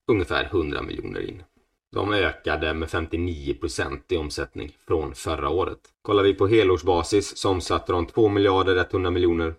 ungefär 0.07 0.43
100 0.43 0.81
miljoner 0.81 1.19
in. 1.19 1.43
De 1.91 2.13
ökade 2.13 2.73
med 2.73 2.89
59% 2.89 4.01
i 4.09 4.17
omsättning 4.17 4.77
från 4.87 5.15
förra 5.15 5.49
året. 5.49 5.79
Kollar 6.01 6.23
vi 6.23 6.33
på 6.33 6.47
helårsbasis 6.47 7.37
så 7.37 7.49
omsatte 7.49 7.91
de 7.91 8.05
2 8.05 8.29
miljarder 8.29 8.75
100 8.75 9.11
miljoner. 9.11 9.55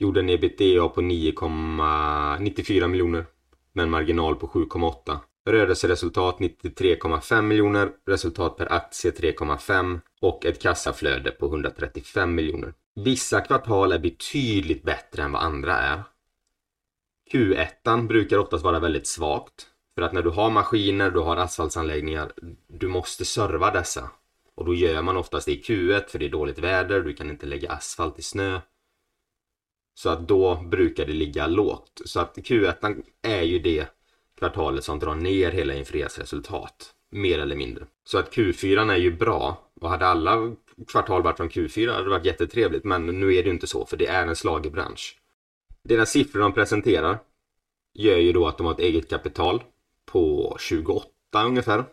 Gjorde 0.00 0.20
en 0.20 0.30
ebitda 0.30 0.88
på 0.88 1.00
9,94 1.00 2.88
miljoner 2.88 3.26
med 3.72 3.82
en 3.82 3.90
marginal 3.90 4.34
på 4.36 4.46
7,8. 4.46 5.18
Rörelseresultat 5.46 6.38
93,5 6.38 7.42
miljoner, 7.42 7.90
resultat 8.06 8.56
per 8.56 8.72
aktie 8.72 9.10
3,5 9.10 10.00
och 10.20 10.46
ett 10.46 10.62
kassaflöde 10.62 11.30
på 11.30 11.46
135 11.46 12.34
miljoner. 12.34 12.74
Vissa 12.94 13.40
kvartal 13.40 13.92
är 13.92 13.98
betydligt 13.98 14.82
bättre 14.82 15.22
än 15.22 15.32
vad 15.32 15.42
andra 15.42 15.76
är. 15.76 16.02
Q1 17.32 18.06
brukar 18.06 18.38
oftast 18.38 18.64
vara 18.64 18.80
väldigt 18.80 19.06
svagt. 19.06 19.66
För 19.94 20.02
att 20.02 20.12
när 20.12 20.22
du 20.22 20.30
har 20.30 20.50
maskiner, 20.50 21.10
du 21.10 21.20
har 21.20 21.36
asfaltsanläggningar, 21.36 22.32
du 22.66 22.88
måste 22.88 23.24
serva 23.24 23.70
dessa. 23.70 24.10
Och 24.54 24.64
då 24.64 24.74
gör 24.74 25.02
man 25.02 25.16
oftast 25.16 25.46
det 25.46 25.52
i 25.52 25.62
Q1 25.62 26.08
för 26.08 26.18
det 26.18 26.24
är 26.24 26.30
dåligt 26.30 26.58
väder, 26.58 27.00
du 27.00 27.14
kan 27.14 27.30
inte 27.30 27.46
lägga 27.46 27.72
asfalt 27.72 28.18
i 28.18 28.22
snö. 28.22 28.60
Så 29.98 30.10
att 30.10 30.28
då 30.28 30.54
brukar 30.54 31.06
det 31.06 31.12
ligga 31.12 31.46
lågt. 31.46 32.02
Så 32.04 32.20
att 32.20 32.36
Q1 32.36 33.02
är 33.22 33.42
ju 33.42 33.58
det 33.58 33.86
kvartalet 34.38 34.84
som 34.84 34.98
drar 34.98 35.14
ner 35.14 35.50
hela 35.50 35.74
Infreas 35.74 36.18
resultat. 36.18 36.94
Mer 37.10 37.38
eller 37.38 37.56
mindre. 37.56 37.86
Så 38.04 38.18
att 38.18 38.34
Q4 38.34 38.92
är 38.92 38.96
ju 38.96 39.12
bra. 39.16 39.70
Och 39.80 39.90
hade 39.90 40.06
alla 40.06 40.56
kvartal 40.88 41.22
varit 41.22 41.36
från 41.36 41.50
Q4 41.50 41.92
hade 41.92 42.04
det 42.04 42.10
varit 42.10 42.24
jättetrevligt. 42.24 42.84
Men 42.84 43.06
nu 43.06 43.34
är 43.34 43.42
det 43.42 43.46
ju 43.46 43.54
inte 43.54 43.66
så 43.66 43.86
för 43.86 43.96
det 43.96 44.06
är 44.06 44.26
en 44.26 44.36
slagerbransch. 44.36 45.18
Deras 45.82 46.10
siffror 46.10 46.40
de 46.40 46.52
presenterar 46.52 47.18
gör 47.94 48.16
ju 48.16 48.32
då 48.32 48.46
att 48.46 48.58
de 48.58 48.66
har 48.66 48.74
ett 48.74 48.80
eget 48.80 49.10
kapital 49.10 49.62
på 50.06 50.56
28 50.60 51.08
ungefär. 51.44 51.84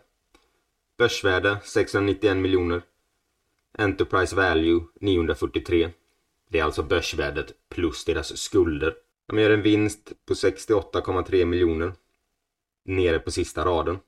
Börsvärde 0.98 1.58
691 1.64 2.36
miljoner. 2.36 2.82
Enterprise 3.78 4.36
value 4.36 4.80
943. 5.00 5.90
Det 6.48 6.58
är 6.58 6.64
alltså 6.64 6.82
börsvärdet 6.82 7.52
plus 7.68 8.04
deras 8.04 8.36
skulder. 8.36 8.94
De 9.26 9.38
gör 9.38 9.50
en 9.50 9.62
vinst 9.62 10.12
på 10.26 10.34
68,3 10.34 11.44
miljoner. 11.44 11.92
Nere 12.84 13.18
på 13.18 13.30
sista 13.30 13.64
raden. 13.64 13.98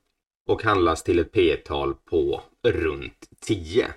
Och 0.45 0.63
handlas 0.63 1.03
till 1.03 1.19
ett 1.19 1.31
P 1.31 1.55
tal 1.55 1.93
på 1.93 2.41
runt 2.63 3.29
10. 3.39 3.93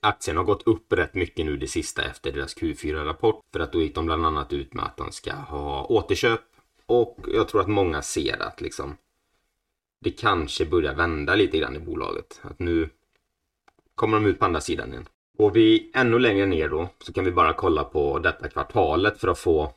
Aktien 0.00 0.36
har 0.36 0.44
gått 0.44 0.66
upp 0.66 0.92
rätt 0.92 1.14
mycket 1.14 1.46
nu 1.46 1.56
det 1.56 1.68
sista 1.68 2.04
efter 2.04 2.32
deras 2.32 2.56
Q4-rapport. 2.56 3.44
För 3.52 3.60
att 3.60 3.72
då 3.72 3.82
gick 3.82 3.94
de 3.94 4.06
bland 4.06 4.26
annat 4.26 4.52
ut 4.52 4.74
med 4.74 4.84
att 4.84 4.96
de 4.96 5.12
ska 5.12 5.32
ha 5.32 5.86
återköp. 5.86 6.40
Och 6.86 7.18
jag 7.26 7.48
tror 7.48 7.60
att 7.60 7.68
många 7.68 8.02
ser 8.02 8.42
att 8.42 8.60
liksom 8.60 8.96
det 10.00 10.10
kanske 10.10 10.66
börjar 10.66 10.94
vända 10.94 11.34
lite 11.34 11.58
grann 11.58 11.76
i 11.76 11.78
bolaget. 11.78 12.40
Att 12.42 12.58
nu 12.58 12.90
kommer 13.94 14.16
de 14.16 14.26
ut 14.26 14.38
på 14.38 14.44
andra 14.44 14.60
sidan 14.60 14.92
igen. 14.92 15.08
Går 15.36 15.50
vi 15.50 15.90
ännu 15.94 16.18
längre 16.18 16.46
ner 16.46 16.68
då 16.68 16.88
så 16.98 17.12
kan 17.12 17.24
vi 17.24 17.32
bara 17.32 17.52
kolla 17.52 17.84
på 17.84 18.18
detta 18.18 18.48
kvartalet 18.48 19.20
för 19.20 19.28
att 19.28 19.38
få 19.38 19.72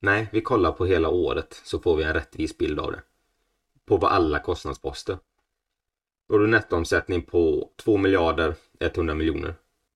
Nej, 0.00 0.28
vi 0.32 0.40
kollar 0.40 0.72
på 0.72 0.86
hela 0.86 1.08
året 1.08 1.60
så 1.64 1.78
får 1.78 1.96
vi 1.96 2.04
en 2.04 2.12
rättvis 2.12 2.58
bild 2.58 2.80
av 2.80 2.92
det. 2.92 3.02
På 3.86 3.96
vad 3.96 4.12
alla 4.12 4.38
kostnadsposter. 4.38 5.18
Då 6.28 6.34
har 6.34 6.40
du 6.40 6.46
nettoomsättning 6.46 7.22
på 7.22 7.70
2 7.76 7.96
miljarder 7.96 8.54
100 8.80 9.14
miljoner. 9.14 9.54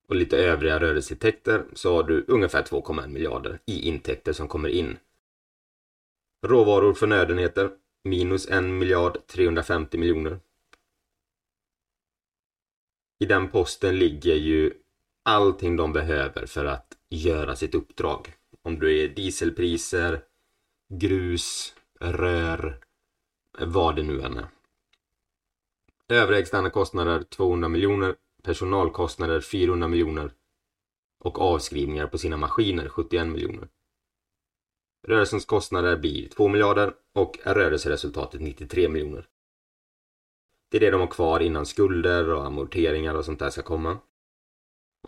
Och 0.08 0.16
lite 0.16 0.38
övriga 0.38 0.80
rörelseintäkter 0.80 1.64
så 1.72 1.96
har 1.96 2.02
du 2.02 2.24
ungefär 2.28 2.62
2,1 2.62 3.08
miljarder 3.08 3.58
i 3.66 3.88
intäkter 3.88 4.32
som 4.32 4.48
kommer 4.48 4.68
in. 4.68 4.98
Råvaror, 6.46 6.90
och 6.90 6.98
förnödenheter 6.98 7.70
minus 8.04 8.48
1 8.48 8.64
miljard 8.64 9.26
350 9.26 9.98
miljoner. 9.98 10.40
I 13.22 13.26
den 13.26 13.48
posten 13.48 13.98
ligger 13.98 14.34
ju 14.34 14.72
allting 15.22 15.76
de 15.76 15.92
behöver 15.92 16.46
för 16.46 16.64
att 16.64 16.96
göra 17.08 17.56
sitt 17.56 17.74
uppdrag. 17.74 18.34
Om 18.62 18.78
du 18.78 18.98
är 18.98 19.08
dieselpriser, 19.08 20.20
grus, 20.88 21.74
rör, 22.00 22.80
vad 23.58 23.96
det 23.96 24.02
nu 24.02 24.22
än 24.22 24.36
är. 24.36 24.46
Övriga 26.08 26.40
externa 26.40 26.70
kostnader 26.70 27.22
200 27.22 27.68
miljoner, 27.68 28.16
personalkostnader 28.42 29.40
400 29.40 29.88
miljoner 29.88 30.32
och 31.18 31.40
avskrivningar 31.40 32.06
på 32.06 32.18
sina 32.18 32.36
maskiner 32.36 32.88
71 32.88 33.26
miljoner. 33.26 33.68
Rörelsens 35.06 35.44
kostnader 35.44 35.96
blir 35.96 36.28
2 36.28 36.48
miljarder 36.48 36.94
och 37.12 37.38
rörelseresultatet 37.44 38.40
93 38.40 38.88
miljoner. 38.88 39.28
Det 40.70 40.76
är 40.76 40.80
det 40.80 40.90
de 40.90 41.00
har 41.00 41.08
kvar 41.08 41.40
innan 41.40 41.66
skulder 41.66 42.32
och 42.32 42.46
amorteringar 42.46 43.14
och 43.14 43.24
sånt 43.24 43.38
där 43.38 43.50
ska 43.50 43.62
komma. 43.62 43.98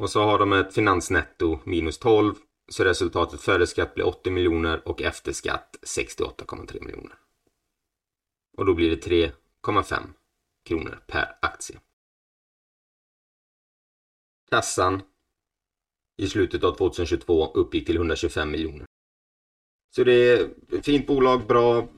Och 0.00 0.10
så 0.10 0.22
har 0.22 0.38
de 0.38 0.52
ett 0.52 0.74
finansnetto 0.74 1.58
minus 1.64 1.98
12 1.98 2.34
så 2.68 2.84
resultatet 2.84 3.40
före 3.40 3.66
skatt 3.66 3.94
blir 3.94 4.06
80 4.06 4.30
miljoner 4.30 4.88
och 4.88 5.02
efter 5.02 5.32
skatt 5.32 5.76
68,3 5.82 6.84
miljoner. 6.84 7.14
Och 8.56 8.66
då 8.66 8.74
blir 8.74 8.90
det 8.90 9.06
3,5 9.06 10.02
kronor 10.64 11.04
per 11.06 11.38
aktie. 11.42 11.80
Kassan 14.50 15.02
i 16.16 16.26
slutet 16.26 16.64
av 16.64 16.76
2022 16.76 17.52
uppgick 17.54 17.86
till 17.86 17.96
125 17.96 18.50
miljoner. 18.50 18.86
Så 19.96 20.04
det 20.04 20.12
är 20.12 20.50
ett 20.72 20.84
fint 20.84 21.06
bolag, 21.06 21.46
bra, 21.46 21.88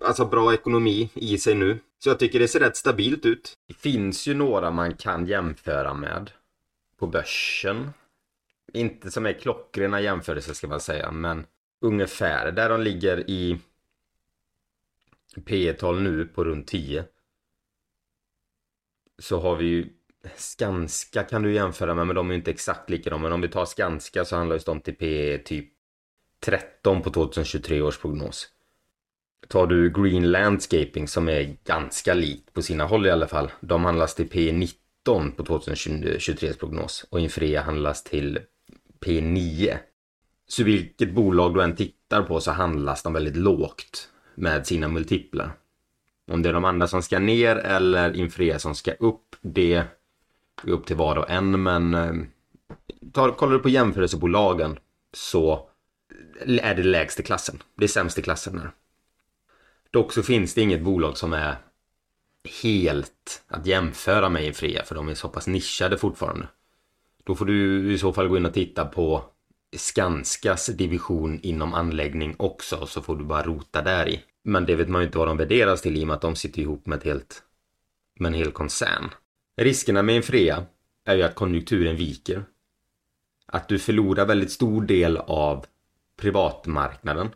alltså 0.00 0.24
bra 0.24 0.54
ekonomi 0.54 1.10
i 1.14 1.38
sig 1.38 1.54
nu. 1.54 1.78
Så 1.98 2.08
jag 2.08 2.18
tycker 2.18 2.38
det 2.38 2.48
ser 2.48 2.60
rätt 2.60 2.76
stabilt 2.76 3.26
ut. 3.26 3.58
Det 3.66 3.74
finns 3.74 4.26
ju 4.26 4.34
några 4.34 4.70
man 4.70 4.94
kan 4.94 5.26
jämföra 5.26 5.94
med 5.94 6.30
på 6.98 7.06
börsen. 7.06 7.90
Inte 8.72 9.10
som 9.10 9.26
är 9.26 9.32
klockrena 9.32 10.00
jämförelser 10.00 10.54
ska 10.54 10.68
man 10.68 10.80
säga, 10.80 11.10
men 11.10 11.46
ungefär 11.80 12.52
där 12.52 12.68
de 12.68 12.80
ligger 12.80 13.30
i 13.30 13.58
P 15.44 15.72
tal 15.72 16.02
nu 16.02 16.26
på 16.26 16.44
runt 16.44 16.66
10. 16.66 17.04
Så 19.18 19.40
har 19.40 19.56
vi 19.56 19.64
ju 19.66 19.88
Skanska 20.36 21.22
kan 21.22 21.42
du 21.42 21.52
jämföra 21.52 21.94
med, 21.94 22.06
men 22.06 22.16
de 22.16 22.28
är 22.28 22.32
ju 22.32 22.38
inte 22.38 22.50
exakt 22.50 22.90
likadana. 22.90 23.22
Men 23.22 23.32
om 23.32 23.40
vi 23.40 23.48
tar 23.48 23.66
Skanska 23.66 24.24
så 24.24 24.36
handlar 24.36 24.56
just 24.56 24.66
de 24.66 24.80
till 24.80 24.94
P 24.94 25.38
typ 25.44 25.72
13 26.40 27.02
på 27.02 27.10
2023 27.10 27.82
års 27.82 27.98
prognos. 27.98 28.48
Tar 29.48 29.66
du 29.66 29.90
Green 29.90 30.30
Landscaping 30.30 31.08
som 31.08 31.28
är 31.28 31.56
ganska 31.64 32.14
likt 32.14 32.52
på 32.52 32.62
sina 32.62 32.84
håll 32.84 33.06
i 33.06 33.10
alla 33.10 33.26
fall. 33.26 33.50
De 33.60 33.84
handlas 33.84 34.14
till 34.14 34.28
P19 34.28 35.30
på 35.36 35.44
2023 35.44 36.52
prognos 36.52 37.06
och 37.10 37.20
Infrea 37.20 37.62
handlas 37.62 38.04
till 38.04 38.38
P9. 39.00 39.76
Så 40.48 40.64
vilket 40.64 41.12
bolag 41.12 41.54
du 41.54 41.62
än 41.62 41.76
tittar 41.76 42.22
på 42.22 42.40
så 42.40 42.50
handlas 42.50 43.02
de 43.02 43.12
väldigt 43.12 43.36
lågt 43.36 44.08
med 44.34 44.66
sina 44.66 44.88
multiplar. 44.88 45.52
Om 46.30 46.42
det 46.42 46.48
är 46.48 46.52
de 46.52 46.64
andra 46.64 46.86
som 46.86 47.02
ska 47.02 47.18
ner 47.18 47.56
eller 47.56 48.16
Infrea 48.16 48.58
som 48.58 48.74
ska 48.74 48.92
upp, 48.92 49.36
det 49.40 49.74
är 49.74 49.84
upp 50.62 50.86
till 50.86 50.96
var 50.96 51.16
och 51.16 51.30
en 51.30 51.62
men 51.62 51.94
eh, 51.94 52.12
tar, 53.12 53.30
kollar 53.30 53.52
du 53.52 53.58
på 53.58 53.68
jämförelsebolagen 53.68 54.78
så 55.12 55.68
är 56.46 56.74
det 56.74 56.82
lägst 56.82 57.20
i 57.20 57.22
klassen. 57.22 57.62
Det 57.76 57.84
är 57.84 57.88
sämst 57.88 58.18
i 58.18 58.22
klassen 58.22 58.58
här. 58.58 58.70
Dock 59.90 60.12
så 60.12 60.22
finns 60.22 60.54
det 60.54 60.60
inget 60.60 60.82
bolag 60.82 61.16
som 61.16 61.32
är 61.32 61.56
helt 62.62 63.42
att 63.48 63.66
jämföra 63.66 64.28
med 64.28 64.44
Infrea 64.44 64.84
för 64.84 64.94
de 64.94 65.08
är 65.08 65.14
så 65.14 65.28
pass 65.28 65.46
nischade 65.46 65.98
fortfarande. 65.98 66.48
Då 67.24 67.34
får 67.34 67.44
du 67.44 67.92
i 67.92 67.98
så 67.98 68.12
fall 68.12 68.28
gå 68.28 68.36
in 68.36 68.46
och 68.46 68.54
titta 68.54 68.84
på 68.84 69.24
Skanskas 69.76 70.66
division 70.66 71.40
inom 71.42 71.74
anläggning 71.74 72.34
också 72.38 72.86
så 72.86 73.02
får 73.02 73.16
du 73.16 73.24
bara 73.24 73.42
rota 73.42 73.82
där 73.82 74.08
i. 74.08 74.24
Men 74.42 74.66
det 74.66 74.76
vet 74.76 74.88
man 74.88 75.00
ju 75.00 75.06
inte 75.06 75.18
vad 75.18 75.28
de 75.28 75.36
värderas 75.36 75.82
till 75.82 75.96
i 75.96 76.02
och 76.02 76.06
med 76.06 76.14
att 76.14 76.22
de 76.22 76.36
sitter 76.36 76.62
ihop 76.62 76.86
med 76.86 76.98
ett 76.98 77.04
helt 77.04 77.42
med 78.14 78.26
en 78.28 78.34
hel 78.34 78.52
koncern. 78.52 79.10
Riskerna 79.56 80.02
med 80.02 80.16
Infrea 80.16 80.66
är 81.04 81.16
ju 81.16 81.22
att 81.22 81.34
konjunkturen 81.34 81.96
viker. 81.96 82.44
Att 83.46 83.68
du 83.68 83.78
förlorar 83.78 84.26
väldigt 84.26 84.52
stor 84.52 84.82
del 84.82 85.16
av 85.16 85.66
privatmarknaden. 86.16 87.28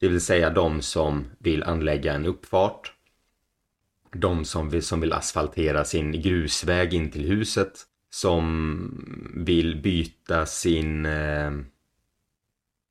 Det 0.00 0.08
vill 0.08 0.20
säga 0.20 0.50
de 0.50 0.82
som 0.82 1.24
vill 1.38 1.62
anlägga 1.62 2.14
en 2.14 2.26
uppfart. 2.26 2.92
De 4.12 4.44
som 4.44 4.70
vill, 4.70 4.82
som 4.82 5.00
vill 5.00 5.12
asfaltera 5.12 5.84
sin 5.84 6.22
grusväg 6.22 6.94
in 6.94 7.10
till 7.10 7.24
huset. 7.24 7.86
Som 8.10 9.32
vill 9.36 9.82
byta 9.82 10.46
sin, 10.46 11.06
eh, 11.06 11.52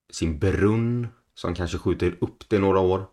sin 0.10 0.40
brunn. 0.40 1.08
Som 1.34 1.56
kanske 1.56 1.78
skjuter 1.78 2.16
upp 2.20 2.50
det 2.50 2.60
några 2.60 2.80
år. 2.80 3.06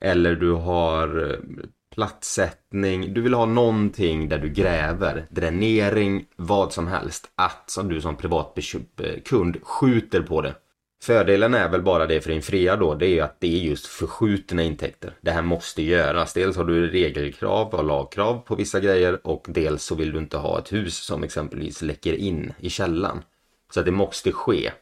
Eller 0.00 0.34
du 0.36 0.50
har 0.50 1.30
eh, 1.30 1.38
plattsättning. 1.94 3.14
Du 3.14 3.20
vill 3.20 3.34
ha 3.34 3.46
någonting 3.46 4.28
där 4.28 4.38
du 4.38 4.48
gräver. 4.48 5.26
Dränering, 5.30 6.26
vad 6.36 6.72
som 6.72 6.86
helst. 6.86 7.32
Att 7.34 7.70
som 7.70 7.88
du 7.88 8.00
som 8.00 8.16
privatkund 8.16 9.56
eh, 9.56 9.62
skjuter 9.62 10.22
på 10.22 10.42
det. 10.42 10.54
Fördelen 11.04 11.54
är 11.54 11.68
väl 11.68 11.82
bara 11.82 12.06
det 12.06 12.20
för 12.20 12.30
din 12.30 12.42
fria 12.42 12.76
då, 12.76 12.94
det 12.94 13.06
är 13.06 13.10
ju 13.10 13.20
att 13.20 13.40
det 13.40 13.46
är 13.46 13.60
just 13.60 13.86
förskjutna 13.86 14.62
intäkter. 14.62 15.16
Det 15.20 15.30
här 15.30 15.42
måste 15.42 15.82
göras. 15.82 16.32
Dels 16.32 16.56
har 16.56 16.64
du 16.64 16.90
regelkrav 16.90 17.74
och 17.74 17.84
lagkrav 17.84 18.38
på 18.38 18.54
vissa 18.54 18.80
grejer 18.80 19.26
och 19.26 19.46
dels 19.48 19.84
så 19.84 19.94
vill 19.94 20.12
du 20.12 20.18
inte 20.18 20.36
ha 20.36 20.58
ett 20.58 20.72
hus 20.72 20.96
som 20.96 21.24
exempelvis 21.24 21.82
läcker 21.82 22.12
in 22.12 22.52
i 22.58 22.70
källan. 22.70 23.22
Så 23.70 23.80
att 23.80 23.86
det 23.86 23.92
måste 23.92 24.32
ske. 24.32 24.72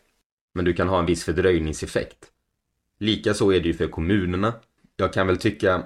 Men 0.55 0.65
du 0.65 0.73
kan 0.73 0.89
ha 0.89 0.99
en 0.99 1.07
viss 1.07 1.25
fördröjningseffekt. 1.25 2.27
Likaså 2.99 3.53
är 3.53 3.61
det 3.61 3.69
ju 3.69 3.75
för 3.75 3.89
kommunerna. 3.89 4.53
Jag 4.97 5.13
kan 5.13 5.27
väl 5.27 5.39
tycka 5.39 5.83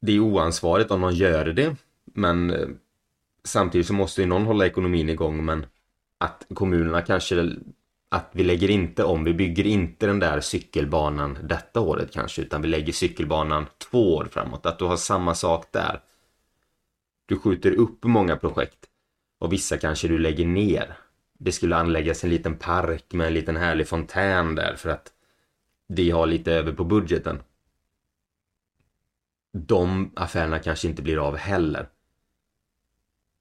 det 0.00 0.12
är 0.12 0.20
oansvarigt 0.20 0.90
om 0.90 1.00
någon 1.00 1.14
gör 1.14 1.44
det. 1.44 1.76
Men 2.04 2.50
eh, 2.50 2.68
samtidigt 3.44 3.86
så 3.86 3.92
måste 3.92 4.20
ju 4.20 4.26
någon 4.26 4.46
hålla 4.46 4.66
ekonomin 4.66 5.08
igång. 5.08 5.44
Men 5.44 5.66
att 6.18 6.46
kommunerna 6.54 7.02
kanske 7.02 7.56
att 8.08 8.30
vi 8.32 8.44
lägger 8.44 8.70
inte 8.70 9.04
om, 9.04 9.24
vi 9.24 9.34
bygger 9.34 9.66
inte 9.66 10.06
den 10.06 10.18
där 10.18 10.40
cykelbanan 10.40 11.38
detta 11.42 11.80
året 11.80 12.12
kanske, 12.12 12.42
utan 12.42 12.62
vi 12.62 12.68
lägger 12.68 12.92
cykelbanan 12.92 13.66
två 13.90 14.14
år 14.16 14.28
framåt. 14.30 14.66
Att 14.66 14.78
du 14.78 14.84
har 14.84 14.96
samma 14.96 15.34
sak 15.34 15.66
där. 15.70 16.00
Du 17.26 17.38
skjuter 17.38 17.72
upp 17.72 18.04
många 18.04 18.36
projekt 18.36 18.86
och 19.38 19.52
vissa 19.52 19.78
kanske 19.78 20.08
du 20.08 20.18
lägger 20.18 20.46
ner. 20.46 20.96
Det 21.38 21.52
skulle 21.52 21.76
anläggas 21.76 22.24
en 22.24 22.30
liten 22.30 22.56
park 22.56 23.04
med 23.12 23.26
en 23.26 23.34
liten 23.34 23.56
härlig 23.56 23.88
fontän 23.88 24.54
där 24.54 24.74
för 24.76 24.90
att 24.90 25.12
vi 25.88 26.10
har 26.10 26.26
lite 26.26 26.52
över 26.52 26.72
på 26.72 26.84
budgeten 26.84 27.42
de 29.56 30.12
affärerna 30.16 30.58
kanske 30.58 30.88
inte 30.88 31.02
blir 31.02 31.26
av 31.28 31.36
heller. 31.36 31.88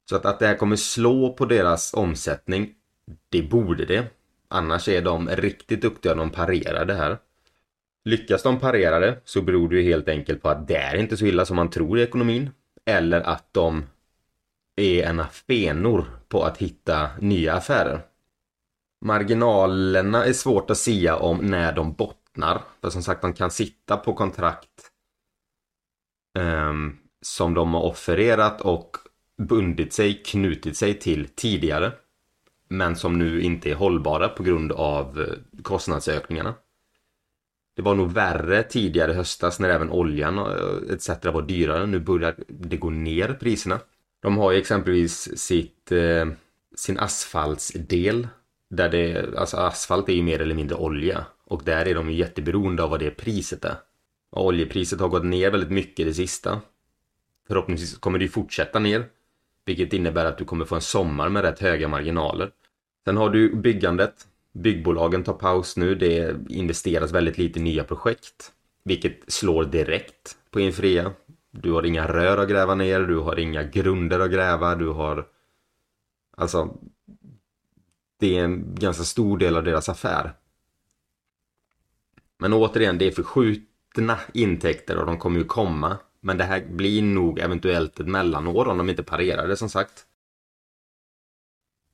Så 0.09 0.15
att, 0.15 0.25
att 0.25 0.39
det 0.39 0.47
här 0.47 0.55
kommer 0.55 0.75
slå 0.75 1.33
på 1.33 1.45
deras 1.45 1.93
omsättning, 1.93 2.75
det 3.29 3.41
borde 3.41 3.85
det. 3.85 4.07
Annars 4.47 4.87
är 4.87 5.01
de 5.01 5.29
riktigt 5.29 5.81
duktiga, 5.81 6.15
de 6.15 6.29
parerar 6.29 6.85
det 6.85 6.93
här. 6.93 7.17
Lyckas 8.05 8.43
de 8.43 8.59
parera 8.59 8.99
det 8.99 9.21
så 9.25 9.41
beror 9.41 9.69
det 9.69 9.75
ju 9.75 9.83
helt 9.83 10.07
enkelt 10.07 10.41
på 10.41 10.49
att 10.49 10.67
det 10.67 10.75
är 10.75 10.95
inte 10.95 11.17
så 11.17 11.25
illa 11.25 11.45
som 11.45 11.55
man 11.55 11.69
tror 11.69 11.99
i 11.99 12.03
ekonomin. 12.03 12.49
Eller 12.85 13.21
att 13.21 13.53
de 13.53 13.83
är 14.75 15.03
ena 15.03 15.27
fenor 15.27 16.05
på 16.27 16.43
att 16.43 16.57
hitta 16.57 17.09
nya 17.19 17.53
affärer. 17.53 18.01
Marginalerna 19.01 20.25
är 20.25 20.33
svårt 20.33 20.69
att 20.69 20.77
sia 20.77 21.15
om 21.15 21.37
när 21.37 21.73
de 21.73 21.93
bottnar. 21.93 22.61
För 22.81 22.89
som 22.89 23.03
sagt, 23.03 23.21
de 23.21 23.33
kan 23.33 23.51
sitta 23.51 23.97
på 23.97 24.13
kontrakt 24.13 24.91
um, 26.39 26.97
som 27.21 27.53
de 27.53 27.73
har 27.73 27.81
offererat 27.81 28.61
och 28.61 28.97
bundit 29.37 29.93
sig, 29.93 30.23
knutit 30.23 30.77
sig 30.77 30.99
till 30.99 31.27
tidigare. 31.27 31.91
Men 32.75 32.95
som 32.95 33.19
nu 33.19 33.41
inte 33.41 33.71
är 33.71 33.75
hållbara 33.75 34.29
på 34.29 34.43
grund 34.43 34.71
av 34.71 35.21
eh, 35.21 35.61
kostnadsökningarna. 35.61 36.53
Det 37.75 37.81
var 37.81 37.95
nog 37.95 38.11
värre 38.11 38.63
tidigare 38.63 39.13
höstas 39.13 39.59
när 39.59 39.69
även 39.69 39.89
oljan 39.89 40.37
eh, 40.37 40.93
etc. 40.93 41.09
var 41.23 41.41
dyrare. 41.41 41.85
Nu 41.85 41.99
börjar 41.99 42.35
det 42.47 42.77
gå 42.77 42.89
ner 42.89 43.33
priserna. 43.33 43.79
De 44.21 44.37
har 44.37 44.51
ju 44.51 44.57
exempelvis 44.57 45.37
sitt, 45.37 45.91
eh, 45.91 46.25
sin 46.75 46.99
asfaltsdel. 46.99 48.27
Där 48.69 48.89
det, 48.89 49.35
alltså 49.37 49.57
asfalt 49.57 50.09
är 50.09 50.13
ju 50.13 50.23
mer 50.23 50.41
eller 50.41 50.55
mindre 50.55 50.75
olja. 50.75 51.25
Och 51.45 51.61
där 51.63 51.87
är 51.87 51.95
de 51.95 52.09
ju 52.09 52.17
jätteberoende 52.17 52.83
av 52.83 52.89
vad 52.89 52.99
det 52.99 53.11
priset 53.11 53.65
är. 53.65 53.75
Och 54.31 54.45
oljepriset 54.45 54.99
har 54.99 55.07
gått 55.07 55.25
ner 55.25 55.51
väldigt 55.51 55.71
mycket 55.71 56.05
det 56.05 56.13
sista. 56.13 56.61
Förhoppningsvis 57.47 57.97
kommer 57.97 58.19
det 58.19 58.25
ju 58.25 58.31
fortsätta 58.31 58.79
ner. 58.79 59.05
Vilket 59.65 59.93
innebär 59.93 60.25
att 60.25 60.37
du 60.37 60.45
kommer 60.45 60.65
få 60.65 60.75
en 60.75 60.81
sommar 60.81 61.29
med 61.29 61.41
rätt 61.41 61.59
höga 61.59 61.87
marginaler. 61.87 62.51
Sen 63.05 63.17
har 63.17 63.29
du 63.29 63.55
byggandet. 63.55 64.27
Byggbolagen 64.53 65.23
tar 65.23 65.33
paus 65.33 65.77
nu. 65.77 65.95
Det 65.95 66.35
investeras 66.49 67.11
väldigt 67.11 67.37
lite 67.37 67.59
i 67.59 67.61
nya 67.61 67.83
projekt. 67.83 68.51
Vilket 68.83 69.31
slår 69.31 69.65
direkt 69.65 70.37
på 70.51 70.59
Infria. 70.59 71.11
Du 71.51 71.71
har 71.71 71.85
inga 71.85 72.07
rör 72.07 72.37
att 72.37 72.49
gräva 72.49 72.75
ner, 72.75 72.99
du 72.99 73.17
har 73.17 73.39
inga 73.39 73.63
grunder 73.63 74.19
att 74.19 74.31
gräva, 74.31 74.75
du 74.75 74.89
har... 74.89 75.27
Alltså... 76.37 76.77
Det 78.19 78.37
är 78.37 78.43
en 78.43 78.75
ganska 78.75 79.03
stor 79.03 79.37
del 79.37 79.57
av 79.57 79.63
deras 79.63 79.89
affär. 79.89 80.33
Men 82.37 82.53
återigen, 82.53 82.97
det 82.97 83.07
är 83.07 83.11
förskjutna 83.11 84.19
intäkter 84.33 84.97
och 84.97 85.05
de 85.05 85.17
kommer 85.17 85.39
ju 85.39 85.45
komma. 85.45 85.97
Men 86.19 86.37
det 86.37 86.43
här 86.43 86.65
blir 86.69 87.03
nog 87.03 87.39
eventuellt 87.39 87.99
ett 87.99 88.07
mellanår 88.07 88.67
om 88.67 88.77
de 88.77 88.89
inte 88.89 89.03
parerar 89.03 89.47
det 89.47 89.57
som 89.57 89.69
sagt. 89.69 90.05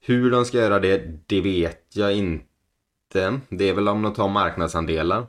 Hur 0.03 0.31
de 0.31 0.45
ska 0.45 0.57
göra 0.57 0.79
det, 0.79 1.27
det 1.27 1.41
vet 1.41 1.95
jag 1.95 2.15
inte. 2.15 3.39
Det 3.49 3.69
är 3.69 3.73
väl 3.73 3.87
om 3.87 4.01
de 4.01 4.13
tar 4.13 4.29
marknadsandelar. 4.29 5.27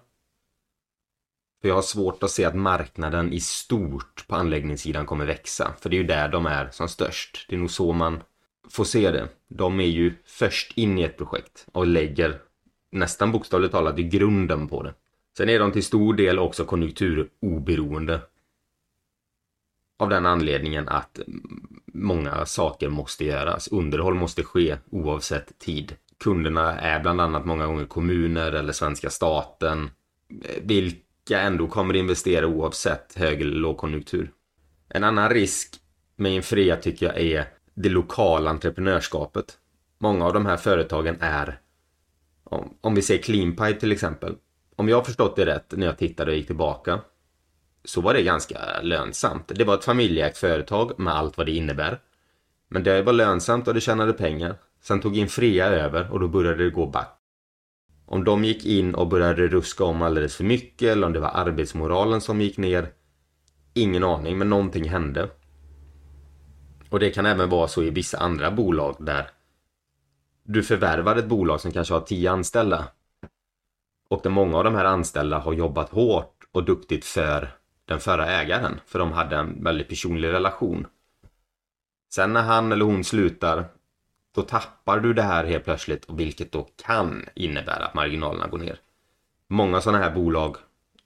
För 1.61 1.68
jag 1.68 1.74
har 1.74 1.82
svårt 1.82 2.22
att 2.22 2.30
se 2.30 2.44
att 2.44 2.54
marknaden 2.54 3.32
i 3.32 3.40
stort 3.40 4.24
på 4.28 4.35
anläggningssidan 4.35 5.06
kommer 5.06 5.26
växa. 5.26 5.74
För 5.80 5.90
det 5.90 5.96
är 5.96 5.98
ju 5.98 6.06
där 6.06 6.28
de 6.28 6.46
är 6.46 6.70
som 6.70 6.88
störst. 6.88 7.46
Det 7.48 7.54
är 7.54 7.58
nog 7.58 7.70
så 7.70 7.92
man 7.92 8.22
får 8.70 8.85
se 8.85 9.11
det. 9.11 9.28
De 9.48 9.80
är 9.80 9.87
ju 9.87 10.14
först 10.24 10.78
in 10.78 10.98
i 10.98 11.02
ett 11.02 11.16
projekt 11.16 11.66
och 11.72 11.87
lägger 11.87 12.40
nästan 12.90 13.32
bokstavligt 13.32 13.72
talat 13.72 13.98
i 13.98 14.02
grunden 14.02 14.68
på 14.68 14.82
det. 14.82 14.94
Sen 15.37 15.48
är 15.48 15.58
de 15.58 15.72
till 15.72 15.85
stor 15.85 16.14
del 16.14 16.38
också 16.38 16.64
konjunkturoberoende. 16.64 18.20
Av 19.98 20.08
den 20.08 20.26
anledningen 20.26 20.88
att 20.88 21.20
många 21.92 22.46
saker 22.46 22.88
måste 22.88 23.24
göras. 23.24 23.68
Underhåll 23.68 24.14
måste 24.14 24.42
ske 24.42 24.76
oavsett 24.90 25.59
tid. 25.59 25.96
Kunderna 26.24 26.81
är 26.81 27.00
bland 27.00 27.20
annat 27.20 27.44
många 27.44 27.66
gånger 27.66 27.85
kommuner 27.85 28.52
eller 28.52 28.72
svenska 28.72 29.11
staten. 29.11 29.90
Eh, 30.44 30.62
vilka 30.62 31.40
ändå 31.40 31.66
kommer 31.66 31.96
investera 31.96 32.46
oavsett 32.46 33.14
hög 33.14 33.40
eller 33.40 33.57
lågkonjunktur. 33.57 34.31
En 34.88 35.05
annan 35.05 35.31
risk 35.31 35.76
med 36.16 36.33
Infrea 36.33 36.76
tycker 36.76 37.07
jag 37.07 37.20
är 37.20 37.48
det 37.74 37.88
lokala 37.88 38.50
entreprenörskapet. 38.50 39.59
Många 39.98 40.26
av 40.26 40.33
de 40.33 40.46
här 40.46 40.57
företagen 40.57 41.16
är, 41.20 41.61
om, 42.81 42.94
vi 42.94 43.02
ser 43.02 43.18
Cleanpipe 43.18 43.81
till 43.81 43.92
exempel, 43.92 44.35
om 44.76 44.88
jag 44.88 44.96
har 44.96 45.05
förstått 45.05 45.37
det 45.37 45.46
rätt 45.46 45.72
när 45.76 45.87
jag 45.87 45.98
tittade 45.98 46.31
och 46.31 46.37
gick 46.37 46.46
tillbaka 46.46 47.00
så 47.84 48.00
var 48.00 48.14
det 48.14 48.22
ganska 48.22 48.58
lönsamt. 48.82 49.52
Det 49.54 49.64
var 49.64 49.74
ett 49.74 49.84
familjeägt 49.84 50.38
företag 50.38 50.98
med 50.98 51.14
allt 51.14 51.36
vad 51.36 51.46
det 51.46 51.52
innebär. 51.52 52.00
Men 52.68 52.84
det 52.84 53.02
var 53.02 53.12
lönsamt 53.12 53.68
och 53.68 53.74
det 53.74 53.80
tjänade 53.80 54.12
pengar. 54.12 54.54
Sen 54.82 55.00
tog 55.00 55.16
Infrea 55.16 55.66
över 55.66 56.12
och 56.12 56.20
då 56.20 56.28
började 56.28 56.64
det 56.64 56.70
gå 56.70 56.86
back. 56.86 57.18
Om 58.06 58.24
de 58.24 58.44
gick 58.44 58.66
in 58.66 58.94
och 58.94 59.08
började 59.08 59.48
ruska 59.48 59.84
om 59.84 60.02
alldeles 60.02 60.36
för 60.36 60.44
mycket 60.44 60.88
eller 60.88 61.06
om 61.06 61.12
det 61.12 61.20
var 61.20 61.30
arbetsmoralen 61.34 62.20
som 62.20 62.40
gick 62.40 62.56
ner. 62.56 62.92
Ingen 63.74 64.04
aning, 64.04 64.38
men 64.38 64.50
någonting 64.50 64.88
hände. 64.88 65.28
Och 66.88 67.00
det 67.00 67.10
kan 67.10 67.26
även 67.26 67.48
vara 67.48 67.68
så 67.68 67.82
i 67.82 67.90
vissa 67.90 68.18
andra 68.18 68.50
bolag 68.50 68.96
där 68.98 69.30
du 70.44 70.62
förvärvar 70.62 71.16
ett 71.16 71.28
bolag 71.28 71.60
som 71.60 71.72
kanske 71.72 71.94
har 71.94 72.00
tio 72.00 72.30
anställda 72.30 72.84
och 74.08 74.20
där 74.22 74.30
många 74.30 74.58
av 74.58 74.64
de 74.64 74.74
här 74.74 74.84
anställda 74.84 75.38
har 75.38 75.52
jobbat 75.52 75.90
hårt 75.90 76.44
och 76.52 76.64
duktigt 76.64 77.04
för 77.04 77.50
den 77.92 78.00
förra 78.00 78.26
ägaren. 78.26 78.81
För 78.87 78.98
de 78.98 79.12
hade 79.12 79.37
en 79.37 79.64
väldigt 79.64 79.88
personlig 79.88 80.28
relation. 80.28 80.87
Sen 82.14 82.33
när 82.33 82.42
han 82.42 82.72
eller 82.72 82.85
hon 82.85 83.05
slutar, 83.05 83.64
då 84.35 84.42
tappar 84.42 85.00
du 85.00 85.14
det 85.14 85.22
här 85.22 85.44
helt 85.44 85.64
plötsligt, 85.64 86.05
och 86.05 86.20
vilket 86.20 86.52
då 86.52 86.68
kan 86.87 87.28
innebära 87.35 87.85
att 87.85 87.94
marginalerna 87.94 88.46
går 88.46 88.59
ner. 88.59 88.81
Många 89.48 89.81
sådana 89.81 90.05
här 90.05 90.11
bolag, 90.11 90.57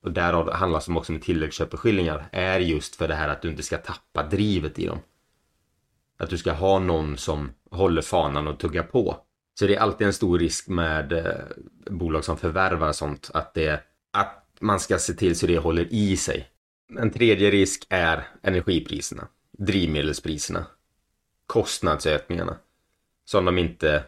och 0.03 0.12
därav 0.12 0.53
handlas 0.53 0.87
de 0.87 0.96
också 0.96 1.12
med 1.12 1.22
tilläggsköpeskillingar, 1.22 2.29
är 2.33 2.59
just 2.59 2.96
för 2.96 3.09
det 3.09 3.14
här 3.14 3.29
att 3.29 3.42
du 3.42 3.51
inte 3.51 3.62
ska 3.62 3.79
tappa 3.79 4.22
drivet 4.22 4.79
i 4.79 4.87
dem. 4.87 4.99
Att 6.18 6.31
du 6.31 6.38
ska 6.38 6.53
ha 6.53 6.79
någon 6.79 7.16
som 7.16 7.51
håller 7.70 8.03
fanan 8.03 8.49
och 8.49 8.59
tuggar 8.59 8.83
på. 8.83 9.16
Så 9.59 9.66
det 9.66 9.77
är 9.77 9.81
alltid 9.81 10.07
en 10.07 10.12
stor 10.12 10.38
risk 10.38 10.68
med 10.68 11.12
eh, 11.12 11.35
bolag 11.90 12.25
som 12.25 12.37
förvärvar 12.37 12.92
sånt, 12.92 13.31
att, 13.35 13.55
det, 13.55 13.81
att 14.12 14.46
man 14.61 14.81
ska 14.81 14.99
se 14.99 15.12
till 15.12 15.38
så 15.38 15.46
det 15.46 15.59
håller 15.59 15.94
i 15.94 16.16
sig. 16.16 16.49
En 16.88 17.11
tredje 17.11 17.51
risk 17.51 17.87
är 17.88 18.29
energipriserna, 18.42 19.29
drivmedelspriserna, 19.59 20.66
kostnadsökningarna 21.46 22.57
som 23.25 23.44
de 23.44 23.59
inte 23.59 24.05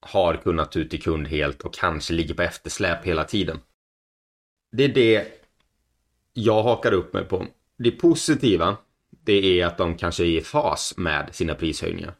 har 0.00 0.36
kunnat 0.36 0.76
ut 0.76 0.90
till 0.90 1.02
kund 1.02 1.28
helt 1.28 1.62
och 1.62 1.74
kanske 1.74 2.12
ligger 2.12 2.34
på 2.34 2.42
eftersläp 2.42 3.04
hela 3.04 3.24
tiden. 3.24 3.58
Det 4.72 4.84
är 4.84 4.88
det 4.94 5.26
jag 6.32 6.62
hakar 6.62 6.92
upp 6.92 7.12
mig 7.12 7.24
på. 7.24 7.46
Det 7.78 7.90
positiva, 7.90 8.76
det 9.10 9.60
är 9.60 9.66
att 9.66 9.78
de 9.78 9.96
kanske 9.96 10.24
är 10.24 10.38
i 10.38 10.40
fas 10.40 10.94
med 10.96 11.34
sina 11.34 11.54
prishöjningar. 11.54 12.14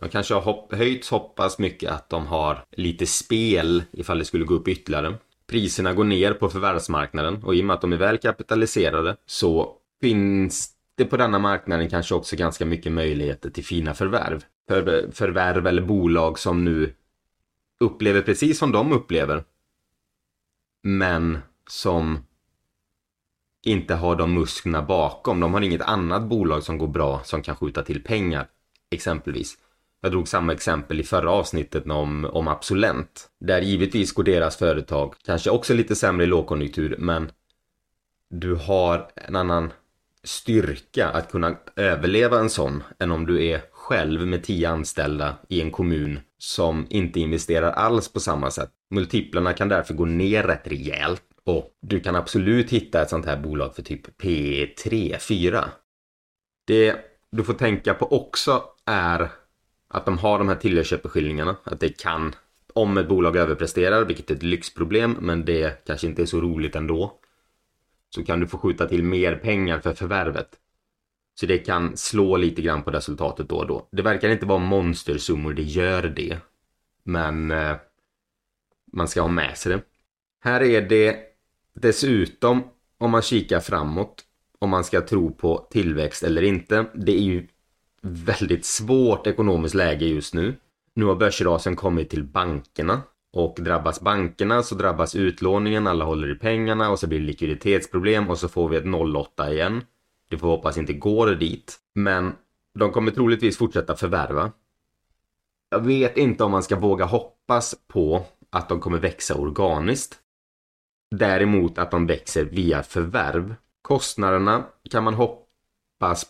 De 0.00 0.08
kanske 0.08 0.34
har 0.34 0.40
hopp, 0.40 0.74
höjts 0.74 1.08
så 1.08 1.18
pass 1.18 1.58
mycket 1.58 1.90
att 1.90 2.10
de 2.10 2.26
har 2.26 2.64
lite 2.70 3.06
spel 3.06 3.84
ifall 3.92 4.18
det 4.18 4.24
skulle 4.24 4.44
gå 4.44 4.54
upp 4.54 4.68
ytterligare. 4.68 5.18
Priserna 5.48 5.92
går 5.92 6.04
ner 6.04 6.32
på 6.32 6.48
förvärvsmarknaden 6.48 7.44
och 7.44 7.54
i 7.54 7.60
och 7.60 7.64
med 7.64 7.74
att 7.74 7.80
de 7.80 7.92
är 7.92 7.96
väl 7.96 8.18
kapitaliserade 8.18 9.16
så 9.26 9.76
finns 10.00 10.70
det 10.94 11.04
på 11.04 11.16
denna 11.16 11.38
marknaden 11.38 11.90
kanske 11.90 12.14
också 12.14 12.36
ganska 12.36 12.66
mycket 12.66 12.92
möjligheter 12.92 13.50
till 13.50 13.64
fina 13.64 13.94
förvärv. 13.94 14.44
För, 14.68 15.10
förvärv 15.12 15.66
eller 15.66 15.82
bolag 15.82 16.38
som 16.38 16.64
nu 16.64 16.94
upplever 17.80 18.22
precis 18.22 18.58
som 18.58 18.72
de 18.72 18.92
upplever. 18.92 19.44
Men 20.82 21.38
som 21.70 22.18
inte 23.66 23.94
har 23.94 24.16
de 24.16 24.34
musklerna 24.34 24.82
bakom. 24.82 25.40
De 25.40 25.54
har 25.54 25.60
inget 25.60 25.82
annat 25.82 26.22
bolag 26.22 26.62
som 26.62 26.78
går 26.78 26.88
bra 26.88 27.20
som 27.24 27.42
kan 27.42 27.56
skjuta 27.56 27.82
till 27.82 28.02
pengar. 28.02 28.48
Exempelvis. 28.90 29.58
Jag 30.00 30.12
drog 30.12 30.28
samma 30.28 30.52
exempel 30.52 31.00
i 31.00 31.02
förra 31.02 31.30
avsnittet 31.30 31.90
om, 31.90 32.24
om 32.24 32.48
Absolent. 32.48 33.28
Där 33.40 33.60
givetvis 33.60 34.12
går 34.12 34.24
deras 34.24 34.56
företag 34.56 35.14
kanske 35.24 35.50
också 35.50 35.74
lite 35.74 35.96
sämre 35.96 36.24
i 36.24 36.26
lågkonjunktur 36.26 36.96
men 36.98 37.30
du 38.30 38.54
har 38.54 39.08
en 39.14 39.36
annan 39.36 39.72
styrka 40.24 41.08
att 41.08 41.30
kunna 41.30 41.56
överleva 41.76 42.38
en 42.38 42.50
sån 42.50 42.82
än 42.98 43.10
om 43.10 43.26
du 43.26 43.46
är 43.46 43.62
själv 43.72 44.26
med 44.26 44.44
tio 44.44 44.68
anställda 44.68 45.36
i 45.48 45.60
en 45.60 45.70
kommun 45.70 46.20
som 46.38 46.86
inte 46.90 47.20
investerar 47.20 47.72
alls 47.72 48.12
på 48.12 48.20
samma 48.20 48.50
sätt. 48.50 48.70
Multiplarna 48.90 49.52
kan 49.52 49.68
därför 49.68 49.94
gå 49.94 50.04
ner 50.04 50.42
rätt 50.42 50.66
rejält 50.66 51.22
och 51.44 51.70
du 51.82 52.00
kan 52.00 52.16
absolut 52.16 52.70
hitta 52.70 53.02
ett 53.02 53.10
sånt 53.10 53.26
här 53.26 53.36
bolag 53.36 53.74
för 53.74 53.82
typ 53.82 54.22
P3, 54.22 55.18
4. 55.18 55.68
Det 56.66 56.96
du 57.30 57.44
får 57.44 57.54
tänka 57.54 57.94
på 57.94 58.12
också 58.12 58.62
är 58.86 59.30
att 59.88 60.04
de 60.04 60.18
har 60.18 60.38
de 60.38 60.48
här 60.48 60.56
tilläggsköpeskillingarna. 60.56 61.56
Att 61.64 61.80
det 61.80 62.00
kan, 62.00 62.34
om 62.72 62.98
ett 62.98 63.08
bolag 63.08 63.36
överpresterar, 63.36 64.04
vilket 64.04 64.30
är 64.30 64.34
ett 64.34 64.42
lyxproblem, 64.42 65.16
men 65.20 65.44
det 65.44 65.84
kanske 65.86 66.06
inte 66.06 66.22
är 66.22 66.26
så 66.26 66.40
roligt 66.40 66.76
ändå. 66.76 67.18
Så 68.14 68.24
kan 68.24 68.40
du 68.40 68.46
få 68.46 68.58
skjuta 68.58 68.88
till 68.88 69.02
mer 69.02 69.36
pengar 69.36 69.80
för 69.80 69.94
förvärvet. 69.94 70.48
Så 71.40 71.46
det 71.46 71.58
kan 71.58 71.96
slå 71.96 72.36
lite 72.36 72.62
grann 72.62 72.82
på 72.82 72.90
resultatet 72.90 73.48
då 73.48 73.56
och 73.56 73.66
då. 73.66 73.88
Det 73.92 74.02
verkar 74.02 74.28
inte 74.28 74.46
vara 74.46 74.58
monstersummor, 74.58 75.54
det 75.54 75.62
gör 75.62 76.02
det. 76.02 76.38
Men 77.02 77.50
eh, 77.50 77.76
man 78.92 79.08
ska 79.08 79.20
ha 79.20 79.28
med 79.28 79.58
sig 79.58 79.72
det. 79.72 79.82
Här 80.40 80.62
är 80.62 80.82
det 80.82 81.18
dessutom, 81.74 82.62
om 82.98 83.10
man 83.10 83.22
kikar 83.22 83.60
framåt, 83.60 84.24
om 84.58 84.70
man 84.70 84.84
ska 84.84 85.00
tro 85.00 85.34
på 85.34 85.66
tillväxt 85.70 86.22
eller 86.22 86.42
inte. 86.42 86.86
Det 86.94 87.12
är 87.12 87.22
ju 87.22 87.46
väldigt 88.06 88.64
svårt 88.64 89.26
ekonomiskt 89.26 89.74
läge 89.74 90.06
just 90.06 90.34
nu. 90.34 90.54
Nu 90.94 91.04
har 91.04 91.14
börsrasen 91.16 91.76
kommit 91.76 92.10
till 92.10 92.24
bankerna 92.24 93.02
och 93.32 93.56
drabbas 93.60 94.00
bankerna 94.00 94.62
så 94.62 94.74
drabbas 94.74 95.14
utlåningen, 95.14 95.86
alla 95.86 96.04
håller 96.04 96.30
i 96.30 96.34
pengarna 96.34 96.90
och 96.90 96.98
så 96.98 97.06
blir 97.06 97.18
det 97.18 97.26
likviditetsproblem 97.26 98.30
och 98.30 98.38
så 98.38 98.48
får 98.48 98.68
vi 98.68 98.76
ett 98.76 99.16
08 99.16 99.52
igen. 99.52 99.84
Det 100.30 100.38
får 100.38 100.48
hoppas 100.48 100.78
inte 100.78 100.92
går 100.92 101.26
dit. 101.26 101.76
Men 101.94 102.32
de 102.78 102.92
kommer 102.92 103.10
troligtvis 103.10 103.58
fortsätta 103.58 103.96
förvärva. 103.96 104.52
Jag 105.70 105.80
vet 105.80 106.16
inte 106.16 106.44
om 106.44 106.50
man 106.50 106.62
ska 106.62 106.76
våga 106.76 107.04
hoppas 107.04 107.74
på 107.88 108.26
att 108.50 108.68
de 108.68 108.80
kommer 108.80 108.98
växa 108.98 109.34
organiskt. 109.34 110.18
Däremot 111.10 111.78
att 111.78 111.90
de 111.90 112.06
växer 112.06 112.44
via 112.44 112.82
förvärv. 112.82 113.54
Kostnaderna 113.82 114.64
kan 114.90 115.04
man 115.04 115.14
hoppas 115.14 115.45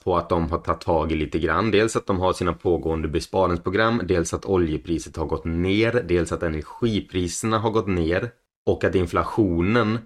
på 0.05 0.16
att 0.16 0.29
de 0.29 0.50
har 0.50 0.59
tagit 0.59 0.81
tag 0.81 1.12
i 1.12 1.14
lite 1.14 1.38
grann. 1.38 1.70
Dels 1.70 1.96
att 1.96 2.07
de 2.07 2.20
har 2.20 2.33
sina 2.33 2.52
pågående 2.52 3.09
besparingsprogram, 3.09 4.02
dels 4.05 4.35
att 4.35 4.44
oljepriset 4.44 5.16
har 5.16 5.26
gått 5.26 5.44
ner, 5.44 6.02
dels 6.09 6.33
att 6.33 6.42
energipriserna 6.42 7.59
har 7.59 7.70
gått 7.70 7.88
ner 7.88 8.31
och 8.66 8.85
att 8.85 8.94
inflationen 8.94 9.98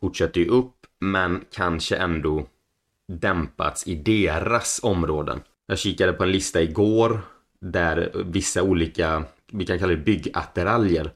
fortsätter 0.00 0.40
ju 0.40 0.48
upp 0.48 0.74
men 1.00 1.44
kanske 1.52 1.96
ändå 1.96 2.46
dämpats 3.08 3.86
i 3.86 3.94
deras 3.94 4.80
områden. 4.82 5.40
Jag 5.66 5.78
kikade 5.78 6.12
på 6.12 6.22
en 6.22 6.32
lista 6.32 6.62
igår 6.62 7.20
där 7.60 8.12
vissa 8.14 8.62
olika, 8.62 9.24
vi 9.52 9.66
kan 9.66 9.78
kalla 9.78 9.92
det 9.92 10.04
byggattiraljer, 10.04 11.10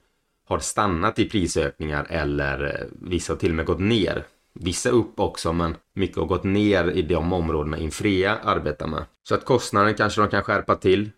har 0.49 0.59
stannat 0.59 1.19
i 1.19 1.29
prisökningar 1.29 2.07
eller 2.11 2.65
eh, 2.65 2.87
vissa 3.03 3.33
har 3.33 3.39
till 3.39 3.51
och 3.51 3.57
med 3.57 3.67
gått 3.67 3.81
ner. 3.81 4.25
Vissa 4.61 4.91
upp 4.91 5.21
också 5.21 5.53
men 5.53 5.77
mycket 5.95 6.17
har 6.17 6.27
gått 6.27 6.45
ner 6.45 6.91
i 6.91 7.03
de 7.03 7.33
områdena 7.33 7.79
Infrea 7.79 8.37
arbetar 8.37 8.87
med. 8.87 9.05
Så 9.23 9.35
att 9.35 9.45
kostnaden 9.45 9.95
kanske 9.95 10.21
de 10.21 10.31
kan 10.31 10.43
skärpa 10.43 10.75
till. 10.75 11.11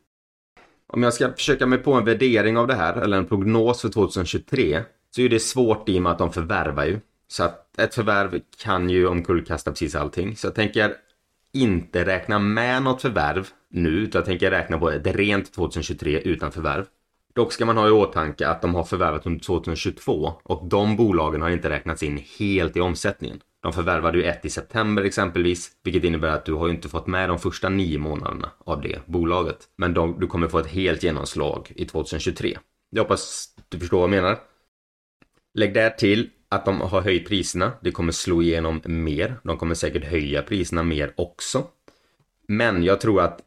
Om 0.93 1.03
jag 1.03 1.15
ska 1.15 1.33
försöka 1.33 1.67
mig 1.67 1.79
på 1.79 1.93
en 1.93 2.05
värdering 2.05 2.57
av 2.57 2.67
det 2.67 2.75
här 2.75 2.97
eller 2.97 3.17
en 3.17 3.27
prognos 3.27 3.81
för 3.81 3.89
2023 3.89 4.83
så 5.11 5.21
är 5.21 5.29
det 5.29 5.41
svårt 5.41 5.89
i 5.89 5.99
och 5.99 6.03
med 6.03 6.13
att 6.13 6.19
de 6.19 6.33
förvärvar 6.33 6.85
ju. 6.85 7.01
Så 7.29 7.45
att 7.45 7.79
ett 7.79 7.95
förvärv 7.95 8.41
kan 8.63 8.91
ju 8.91 9.07
omkullkasta 9.07 9.71
precis 9.71 9.95
allting. 9.95 10.37
Så 10.37 10.47
jag 10.47 10.55
tänker 10.55 10.95
inte 11.53 12.05
räkna 12.05 12.39
med 12.39 12.83
något 12.83 13.03
förvärv 13.03 13.49
nu, 13.71 13.89
utan 13.89 14.19
jag 14.19 14.27
tänker 14.27 14.51
räkna 14.51 14.79
på 14.79 14.91
ett 14.91 15.07
rent 15.07 15.53
2023 15.53 16.21
utan 16.21 16.53
förvärv. 16.53 16.85
Dock 17.35 17.53
ska 17.53 17.65
man 17.65 17.77
ha 17.77 17.89
i 17.89 17.91
åtanke 17.91 18.49
att 18.49 18.63
de 18.63 18.75
har 18.75 18.85
förvärvat 18.85 19.27
under 19.27 19.41
2022 19.45 20.33
och 20.43 20.69
de 20.69 20.97
bolagen 20.97 21.43
har 21.43 21.51
inte 21.51 21.71
räknats 21.71 22.03
in 22.03 22.25
helt 22.39 22.77
i 22.77 22.81
omsättningen. 22.81 23.41
De 23.63 23.73
förvärvade 23.73 24.19
ju 24.19 24.25
ett 24.25 24.45
i 24.45 24.51
september 24.51 25.05
exempelvis, 25.05 25.71
vilket 25.83 26.05
innebär 26.05 26.29
att 26.29 26.45
du 26.45 26.53
har 26.53 26.67
ju 26.67 26.75
inte 26.75 26.89
fått 26.89 27.07
med 27.07 27.29
de 27.29 27.39
första 27.39 27.69
nio 27.69 27.99
månaderna 27.99 28.51
av 28.59 28.81
det 28.81 29.07
bolaget. 29.07 29.69
Men 29.77 29.95
de, 29.95 30.21
du 30.21 30.27
kommer 30.27 30.49
få 30.49 30.59
ett 30.59 30.67
helt 30.67 31.03
genomslag 31.03 31.73
i 31.77 31.85
2023. 31.85 32.59
Jag 32.91 33.03
hoppas 33.03 33.55
du 33.69 33.79
förstår 33.79 33.99
vad 33.99 34.05
jag 34.05 34.23
menar. 34.23 34.39
Lägg 35.55 35.75
där 35.75 35.91
till 35.91 36.31
att 36.49 36.65
de 36.65 36.81
har 36.81 37.01
höjt 37.01 37.29
priserna. 37.29 37.73
Det 37.81 37.91
kommer 37.91 38.13
slå 38.13 38.43
igenom 38.43 38.81
mer. 38.85 39.41
De 39.43 39.57
kommer 39.57 39.75
säkert 39.75 40.05
höja 40.05 40.43
priserna 40.43 40.83
mer 40.83 41.13
också. 41.17 41.65
Men 42.49 42.85
jag 42.85 43.01
tror 43.01 43.23
att 43.23 43.41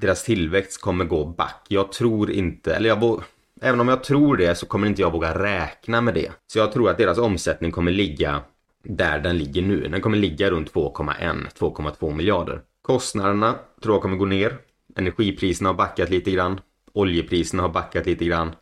deras 0.00 0.24
tillväxt 0.24 0.80
kommer 0.80 1.04
gå 1.04 1.24
back. 1.24 1.66
Jag 1.68 1.92
tror 1.92 2.30
inte, 2.30 2.74
eller 2.74 2.88
jag 2.88 3.22
Även 3.60 3.80
om 3.80 3.88
jag 3.88 4.04
tror 4.04 4.36
det 4.36 4.54
så 4.54 4.66
kommer 4.66 4.86
inte 4.86 5.02
jag 5.02 5.12
våga 5.12 5.42
räkna 5.42 6.00
med 6.00 6.14
det. 6.14 6.32
Så 6.46 6.58
jag 6.58 6.72
tror 6.72 6.90
att 6.90 6.98
deras 6.98 7.18
omsättning 7.18 7.72
kommer 7.72 7.92
ligga 7.92 8.42
där 8.84 9.18
den 9.18 9.38
ligger 9.38 9.62
nu. 9.62 9.88
Den 9.88 10.00
kommer 10.00 10.18
ligga 10.18 10.50
runt 10.50 10.72
2,1-2,2 10.72 12.14
miljarder. 12.14 12.60
Kostnaderna 12.82 13.54
tror 13.82 13.94
jag 13.94 14.02
kommer 14.02 14.16
gå 14.16 14.24
ner. 14.24 14.58
Energipriserna 14.96 15.68
har 15.68 15.74
backat 15.74 16.10
lite 16.10 16.30
grann. 16.30 16.60
Oljepriserna 16.92 17.62
har 17.62 17.68
backat 17.68 18.06
lite 18.06 18.24
grann. 18.24 18.54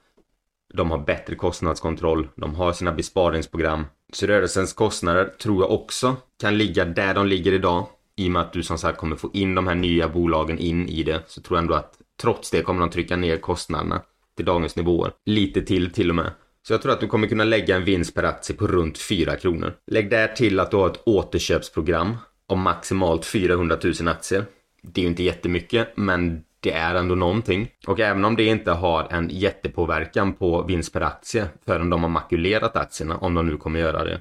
De 0.74 0.90
har 0.90 0.98
bättre 0.98 1.34
kostnadskontroll. 1.34 2.28
De 2.34 2.54
har 2.54 2.72
sina 2.72 2.92
besparingsprogram. 2.92 3.84
Så 4.12 4.26
rörelsens 4.26 4.72
kostnader 4.72 5.24
tror 5.24 5.62
jag 5.62 5.70
också 5.70 6.16
kan 6.40 6.58
ligga 6.58 6.84
där 6.84 7.14
de 7.14 7.26
ligger 7.26 7.52
idag. 7.52 7.86
I 8.22 8.28
och 8.28 8.32
med 8.32 8.42
att 8.42 8.52
du 8.52 8.62
som 8.62 8.78
sagt 8.78 8.98
kommer 8.98 9.16
få 9.16 9.30
in 9.32 9.54
de 9.54 9.66
här 9.66 9.74
nya 9.74 10.08
bolagen 10.08 10.58
in 10.58 10.88
i 10.88 11.02
det 11.02 11.22
så 11.26 11.40
tror 11.40 11.56
jag 11.56 11.62
ändå 11.62 11.74
att 11.74 11.94
trots 12.22 12.50
det 12.50 12.62
kommer 12.62 12.80
de 12.80 12.90
trycka 12.90 13.16
ner 13.16 13.36
kostnaderna 13.36 14.02
till 14.36 14.44
dagens 14.44 14.76
nivåer. 14.76 15.12
Lite 15.26 15.62
till 15.62 15.90
till 15.90 16.10
och 16.10 16.16
med. 16.16 16.30
Så 16.62 16.72
jag 16.72 16.82
tror 16.82 16.92
att 16.92 17.00
du 17.00 17.06
kommer 17.06 17.26
kunna 17.26 17.44
lägga 17.44 17.76
en 17.76 17.84
vinst 17.84 18.14
per 18.14 18.22
aktie 18.22 18.56
på 18.56 18.66
runt 18.66 18.98
4 18.98 19.36
kronor. 19.36 19.74
Lägg 19.86 20.10
där 20.10 20.28
till 20.28 20.60
att 20.60 20.70
du 20.70 20.76
har 20.76 20.86
ett 20.86 21.02
återköpsprogram 21.06 22.16
om 22.46 22.60
maximalt 22.60 23.24
400 23.24 23.78
000 24.00 24.08
aktier. 24.08 24.44
Det 24.82 25.00
är 25.00 25.02
ju 25.02 25.08
inte 25.08 25.22
jättemycket, 25.22 25.96
men 25.96 26.44
det 26.60 26.72
är 26.72 26.94
ändå 26.94 27.14
någonting. 27.14 27.70
Och 27.86 28.00
även 28.00 28.24
om 28.24 28.36
det 28.36 28.44
inte 28.44 28.70
har 28.70 29.06
en 29.10 29.28
jättepåverkan 29.32 30.32
på 30.32 30.62
vinst 30.62 30.92
per 30.92 31.00
aktie 31.00 31.46
förrän 31.66 31.90
de 31.90 32.02
har 32.02 32.10
makulerat 32.10 32.76
aktierna, 32.76 33.16
om 33.16 33.34
de 33.34 33.46
nu 33.46 33.56
kommer 33.56 33.80
göra 33.80 34.04
det, 34.04 34.20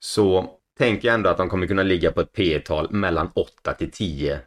så 0.00 0.50
tänker 0.78 1.08
jag 1.08 1.14
ändå 1.14 1.30
att 1.30 1.36
de 1.36 1.48
kommer 1.48 1.66
kunna 1.66 1.82
ligga 1.82 2.12
på 2.12 2.20
ett 2.20 2.32
P 2.32 2.58
tal 2.58 2.90
mellan 2.90 3.30
8 3.34 3.72
till 3.72 3.90
10 3.90 4.40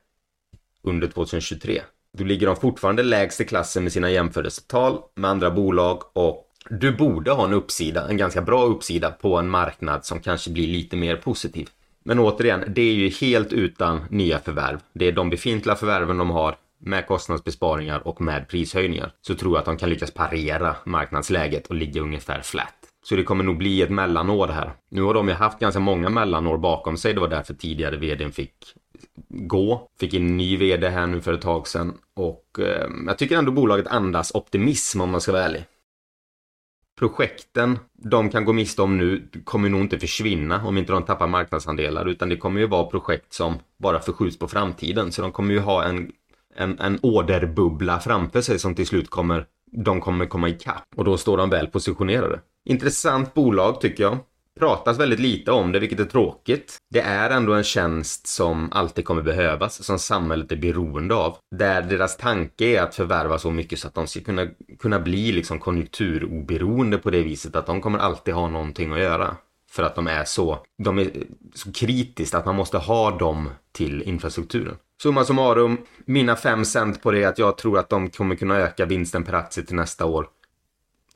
under 0.83 1.07
2023. 1.07 1.81
Då 2.13 2.23
ligger 2.23 2.47
de 2.47 2.55
fortfarande 2.55 3.03
lägst 3.03 3.41
i 3.41 3.45
klassen 3.45 3.83
med 3.83 3.93
sina 3.93 4.11
jämförelsetal 4.11 4.99
med 5.15 5.31
andra 5.31 5.51
bolag 5.51 6.03
och 6.13 6.43
du 6.69 6.91
borde 6.91 7.31
ha 7.31 7.45
en 7.45 7.53
uppsida, 7.53 8.09
en 8.09 8.17
ganska 8.17 8.41
bra 8.41 8.63
uppsida 8.63 9.11
på 9.11 9.37
en 9.37 9.49
marknad 9.49 10.05
som 10.05 10.19
kanske 10.19 10.49
blir 10.49 10.67
lite 10.67 10.95
mer 10.95 11.15
positiv. 11.15 11.69
Men 12.03 12.19
återigen, 12.19 12.63
det 12.67 12.81
är 12.81 12.93
ju 12.93 13.09
helt 13.09 13.53
utan 13.53 14.05
nya 14.09 14.39
förvärv. 14.39 14.79
Det 14.93 15.05
är 15.05 15.11
de 15.11 15.29
befintliga 15.29 15.75
förvärven 15.75 16.17
de 16.17 16.29
har 16.29 16.55
med 16.79 17.07
kostnadsbesparingar 17.07 18.07
och 18.07 18.21
med 18.21 18.47
prishöjningar 18.47 19.11
så 19.21 19.35
tror 19.35 19.53
jag 19.53 19.59
att 19.59 19.65
de 19.65 19.77
kan 19.77 19.89
lyckas 19.89 20.11
parera 20.11 20.75
marknadsläget 20.85 21.67
och 21.67 21.75
ligga 21.75 22.01
ungefär 22.01 22.41
flat. 22.41 22.76
Så 23.09 23.15
det 23.15 23.23
kommer 23.23 23.43
nog 23.43 23.57
bli 23.57 23.81
ett 23.81 23.89
mellanår 23.89 24.47
här. 24.47 24.73
Nu 24.89 25.01
har 25.01 25.13
de 25.13 25.27
ju 25.27 25.33
haft 25.33 25.59
ganska 25.59 25.79
många 25.79 26.09
mellanår 26.09 26.57
bakom 26.57 26.97
sig. 26.97 27.13
Det 27.13 27.19
var 27.19 27.27
därför 27.27 27.53
tidigare 27.53 27.97
vdn 27.97 28.31
fick 28.31 28.53
gå. 29.29 29.89
Fick 29.99 30.13
en 30.13 30.37
ny 30.37 30.57
vd 30.57 30.89
här 30.89 31.07
nu 31.07 31.21
för 31.21 31.33
ett 31.33 31.41
tag 31.41 31.67
sedan. 31.67 31.97
Och 32.15 32.59
eh, 32.59 32.89
jag 33.07 33.17
tycker 33.17 33.37
ändå 33.37 33.51
bolaget 33.51 33.87
andas 33.87 34.35
optimism 34.35 35.01
om 35.01 35.11
man 35.11 35.21
ska 35.21 35.31
vara 35.31 35.43
ärlig. 35.43 35.65
Projekten 36.99 37.79
de 37.93 38.29
kan 38.29 38.45
gå 38.45 38.53
miste 38.53 38.81
om 38.81 38.97
nu 38.97 39.29
kommer 39.43 39.69
nog 39.69 39.81
inte 39.81 39.99
försvinna 39.99 40.65
om 40.65 40.77
inte 40.77 40.91
de 40.91 41.03
tappar 41.03 41.27
marknadsandelar 41.27 42.05
utan 42.05 42.29
det 42.29 42.37
kommer 42.37 42.59
ju 42.59 42.67
vara 42.67 42.85
projekt 42.85 43.33
som 43.33 43.55
bara 43.77 43.99
förskjuts 43.99 44.39
på 44.39 44.47
framtiden. 44.47 45.11
Så 45.11 45.21
de 45.21 45.31
kommer 45.31 45.53
ju 45.53 45.59
ha 45.59 45.83
en, 45.83 46.11
en, 46.55 46.79
en 46.79 46.99
orderbubbla 47.01 47.99
framför 47.99 48.41
sig 48.41 48.59
som 48.59 48.75
till 48.75 48.87
slut 48.87 49.09
kommer 49.09 49.45
de 49.71 50.01
kommer 50.01 50.25
komma 50.25 50.49
ikapp 50.49 50.85
och 50.95 51.05
då 51.05 51.17
står 51.17 51.37
de 51.37 51.49
väl 51.49 51.67
positionerade. 51.67 52.39
Intressant 52.69 53.33
bolag 53.33 53.81
tycker 53.81 54.03
jag. 54.03 54.17
Pratas 54.59 54.99
väldigt 54.99 55.19
lite 55.19 55.51
om 55.51 55.71
det, 55.71 55.79
vilket 55.79 55.99
är 55.99 56.05
tråkigt. 56.05 56.77
Det 56.89 56.99
är 56.99 57.29
ändå 57.29 57.53
en 57.53 57.63
tjänst 57.63 58.27
som 58.27 58.69
alltid 58.71 59.05
kommer 59.05 59.21
behövas, 59.21 59.83
som 59.83 59.99
samhället 59.99 60.51
är 60.51 60.55
beroende 60.55 61.15
av. 61.15 61.37
Där 61.55 61.81
deras 61.81 62.17
tanke 62.17 62.65
är 62.65 62.81
att 62.81 62.95
förvärva 62.95 63.37
så 63.37 63.51
mycket 63.51 63.79
så 63.79 63.87
att 63.87 63.93
de 63.93 64.07
ska 64.07 64.19
kunna, 64.19 64.47
kunna 64.79 64.99
bli 64.99 65.31
liksom 65.31 65.59
konjunkturoberoende 65.59 66.97
på 66.97 67.09
det 67.09 67.23
viset 67.23 67.55
att 67.55 67.65
de 67.65 67.81
kommer 67.81 67.99
alltid 67.99 68.33
ha 68.33 68.49
någonting 68.49 68.93
att 68.93 68.99
göra. 68.99 69.35
För 69.71 69.83
att 69.83 69.95
de 69.95 70.07
är 70.07 70.23
så, 70.23 70.59
de 70.83 70.99
är 70.99 71.11
så 71.53 71.71
kritiskt 71.71 72.35
att 72.35 72.45
man 72.45 72.55
måste 72.55 72.77
ha 72.77 73.17
dem 73.17 73.49
till 73.71 74.01
infrastrukturen. 74.01 74.75
Summa 75.03 75.23
summarum, 75.23 75.77
mina 76.05 76.35
fem 76.35 76.65
cent 76.65 77.01
på 77.01 77.11
det 77.11 77.23
är 77.23 77.27
att 77.27 77.39
jag 77.39 77.57
tror 77.57 77.79
att 77.79 77.89
de 77.89 78.09
kommer 78.09 78.35
kunna 78.35 78.55
öka 78.55 78.85
vinsten 78.85 79.23
per 79.23 79.33
aktie 79.33 79.63
till 79.63 79.75
nästa 79.75 80.05
år. 80.05 80.27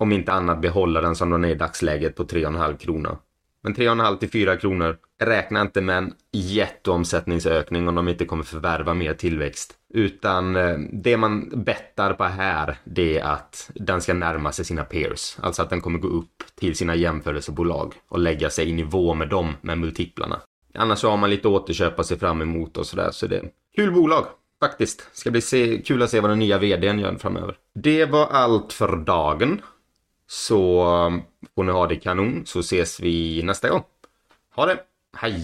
Om 0.01 0.11
inte 0.11 0.31
annat 0.31 0.61
behålla 0.61 1.01
den 1.01 1.15
som 1.15 1.29
den 1.29 1.43
är 1.43 1.49
i 1.49 1.55
dagsläget 1.55 2.15
på 2.15 2.23
3,5 2.23 2.77
kronor. 2.77 3.17
Men 3.63 3.75
3,5 3.75 4.17
till 4.17 4.29
4 4.29 4.57
kronor. 4.57 4.97
Räkna 5.23 5.61
inte 5.61 5.81
med 5.81 5.97
en 5.97 6.13
jätteomsättningsökning 6.31 7.87
om 7.87 7.95
de 7.95 8.07
inte 8.07 8.25
kommer 8.25 8.43
förvärva 8.43 8.93
mer 8.93 9.13
tillväxt. 9.13 9.73
Utan 9.93 10.55
eh, 10.55 10.77
det 10.93 11.17
man 11.17 11.63
bettar 11.63 12.13
på 12.13 12.23
här, 12.23 12.77
det 12.83 13.19
är 13.19 13.23
att 13.23 13.71
den 13.75 14.01
ska 14.01 14.13
närma 14.13 14.51
sig 14.51 14.65
sina 14.65 14.83
peers. 14.83 15.37
Alltså 15.41 15.61
att 15.61 15.69
den 15.69 15.81
kommer 15.81 15.99
gå 15.99 16.07
upp 16.07 16.43
till 16.59 16.75
sina 16.75 16.95
jämförelsebolag 16.95 17.93
och 18.09 18.19
lägga 18.19 18.49
sig 18.49 18.69
i 18.69 18.73
nivå 18.73 19.13
med 19.13 19.29
dem 19.29 19.53
med 19.61 19.77
multiplarna. 19.77 20.41
Annars 20.73 20.99
så 20.99 21.09
har 21.09 21.17
man 21.17 21.29
lite 21.29 21.47
återköp 21.47 21.99
att 21.99 22.05
se 22.05 22.17
fram 22.17 22.41
emot 22.41 22.77
och 22.77 22.85
sådär. 22.85 23.09
Så 23.11 23.27
det 23.27 23.37
är 23.37 23.49
kul 23.75 23.91
bolag. 23.93 24.25
Faktiskt. 24.61 25.09
Ska 25.13 25.31
bli 25.31 25.41
se, 25.41 25.81
kul 25.85 26.01
att 26.01 26.09
se 26.09 26.19
vad 26.19 26.31
den 26.31 26.39
nya 26.39 26.57
vdn 26.57 26.99
gör 26.99 27.15
framöver. 27.15 27.55
Det 27.75 28.05
var 28.05 28.25
allt 28.25 28.73
för 28.73 28.95
dagen. 28.95 29.61
Så 30.31 30.59
eh, 30.79 31.17
får 31.55 31.67
ni 31.67 31.75
ha 31.75 31.83
det 31.91 31.99
kanon 31.99 32.45
så 32.47 32.63
ses 32.63 32.99
vi 33.03 33.43
nästa 33.43 33.69
gång. 33.69 33.83
Ha 34.55 34.65
det! 34.65 34.77
Hej! 35.19 35.43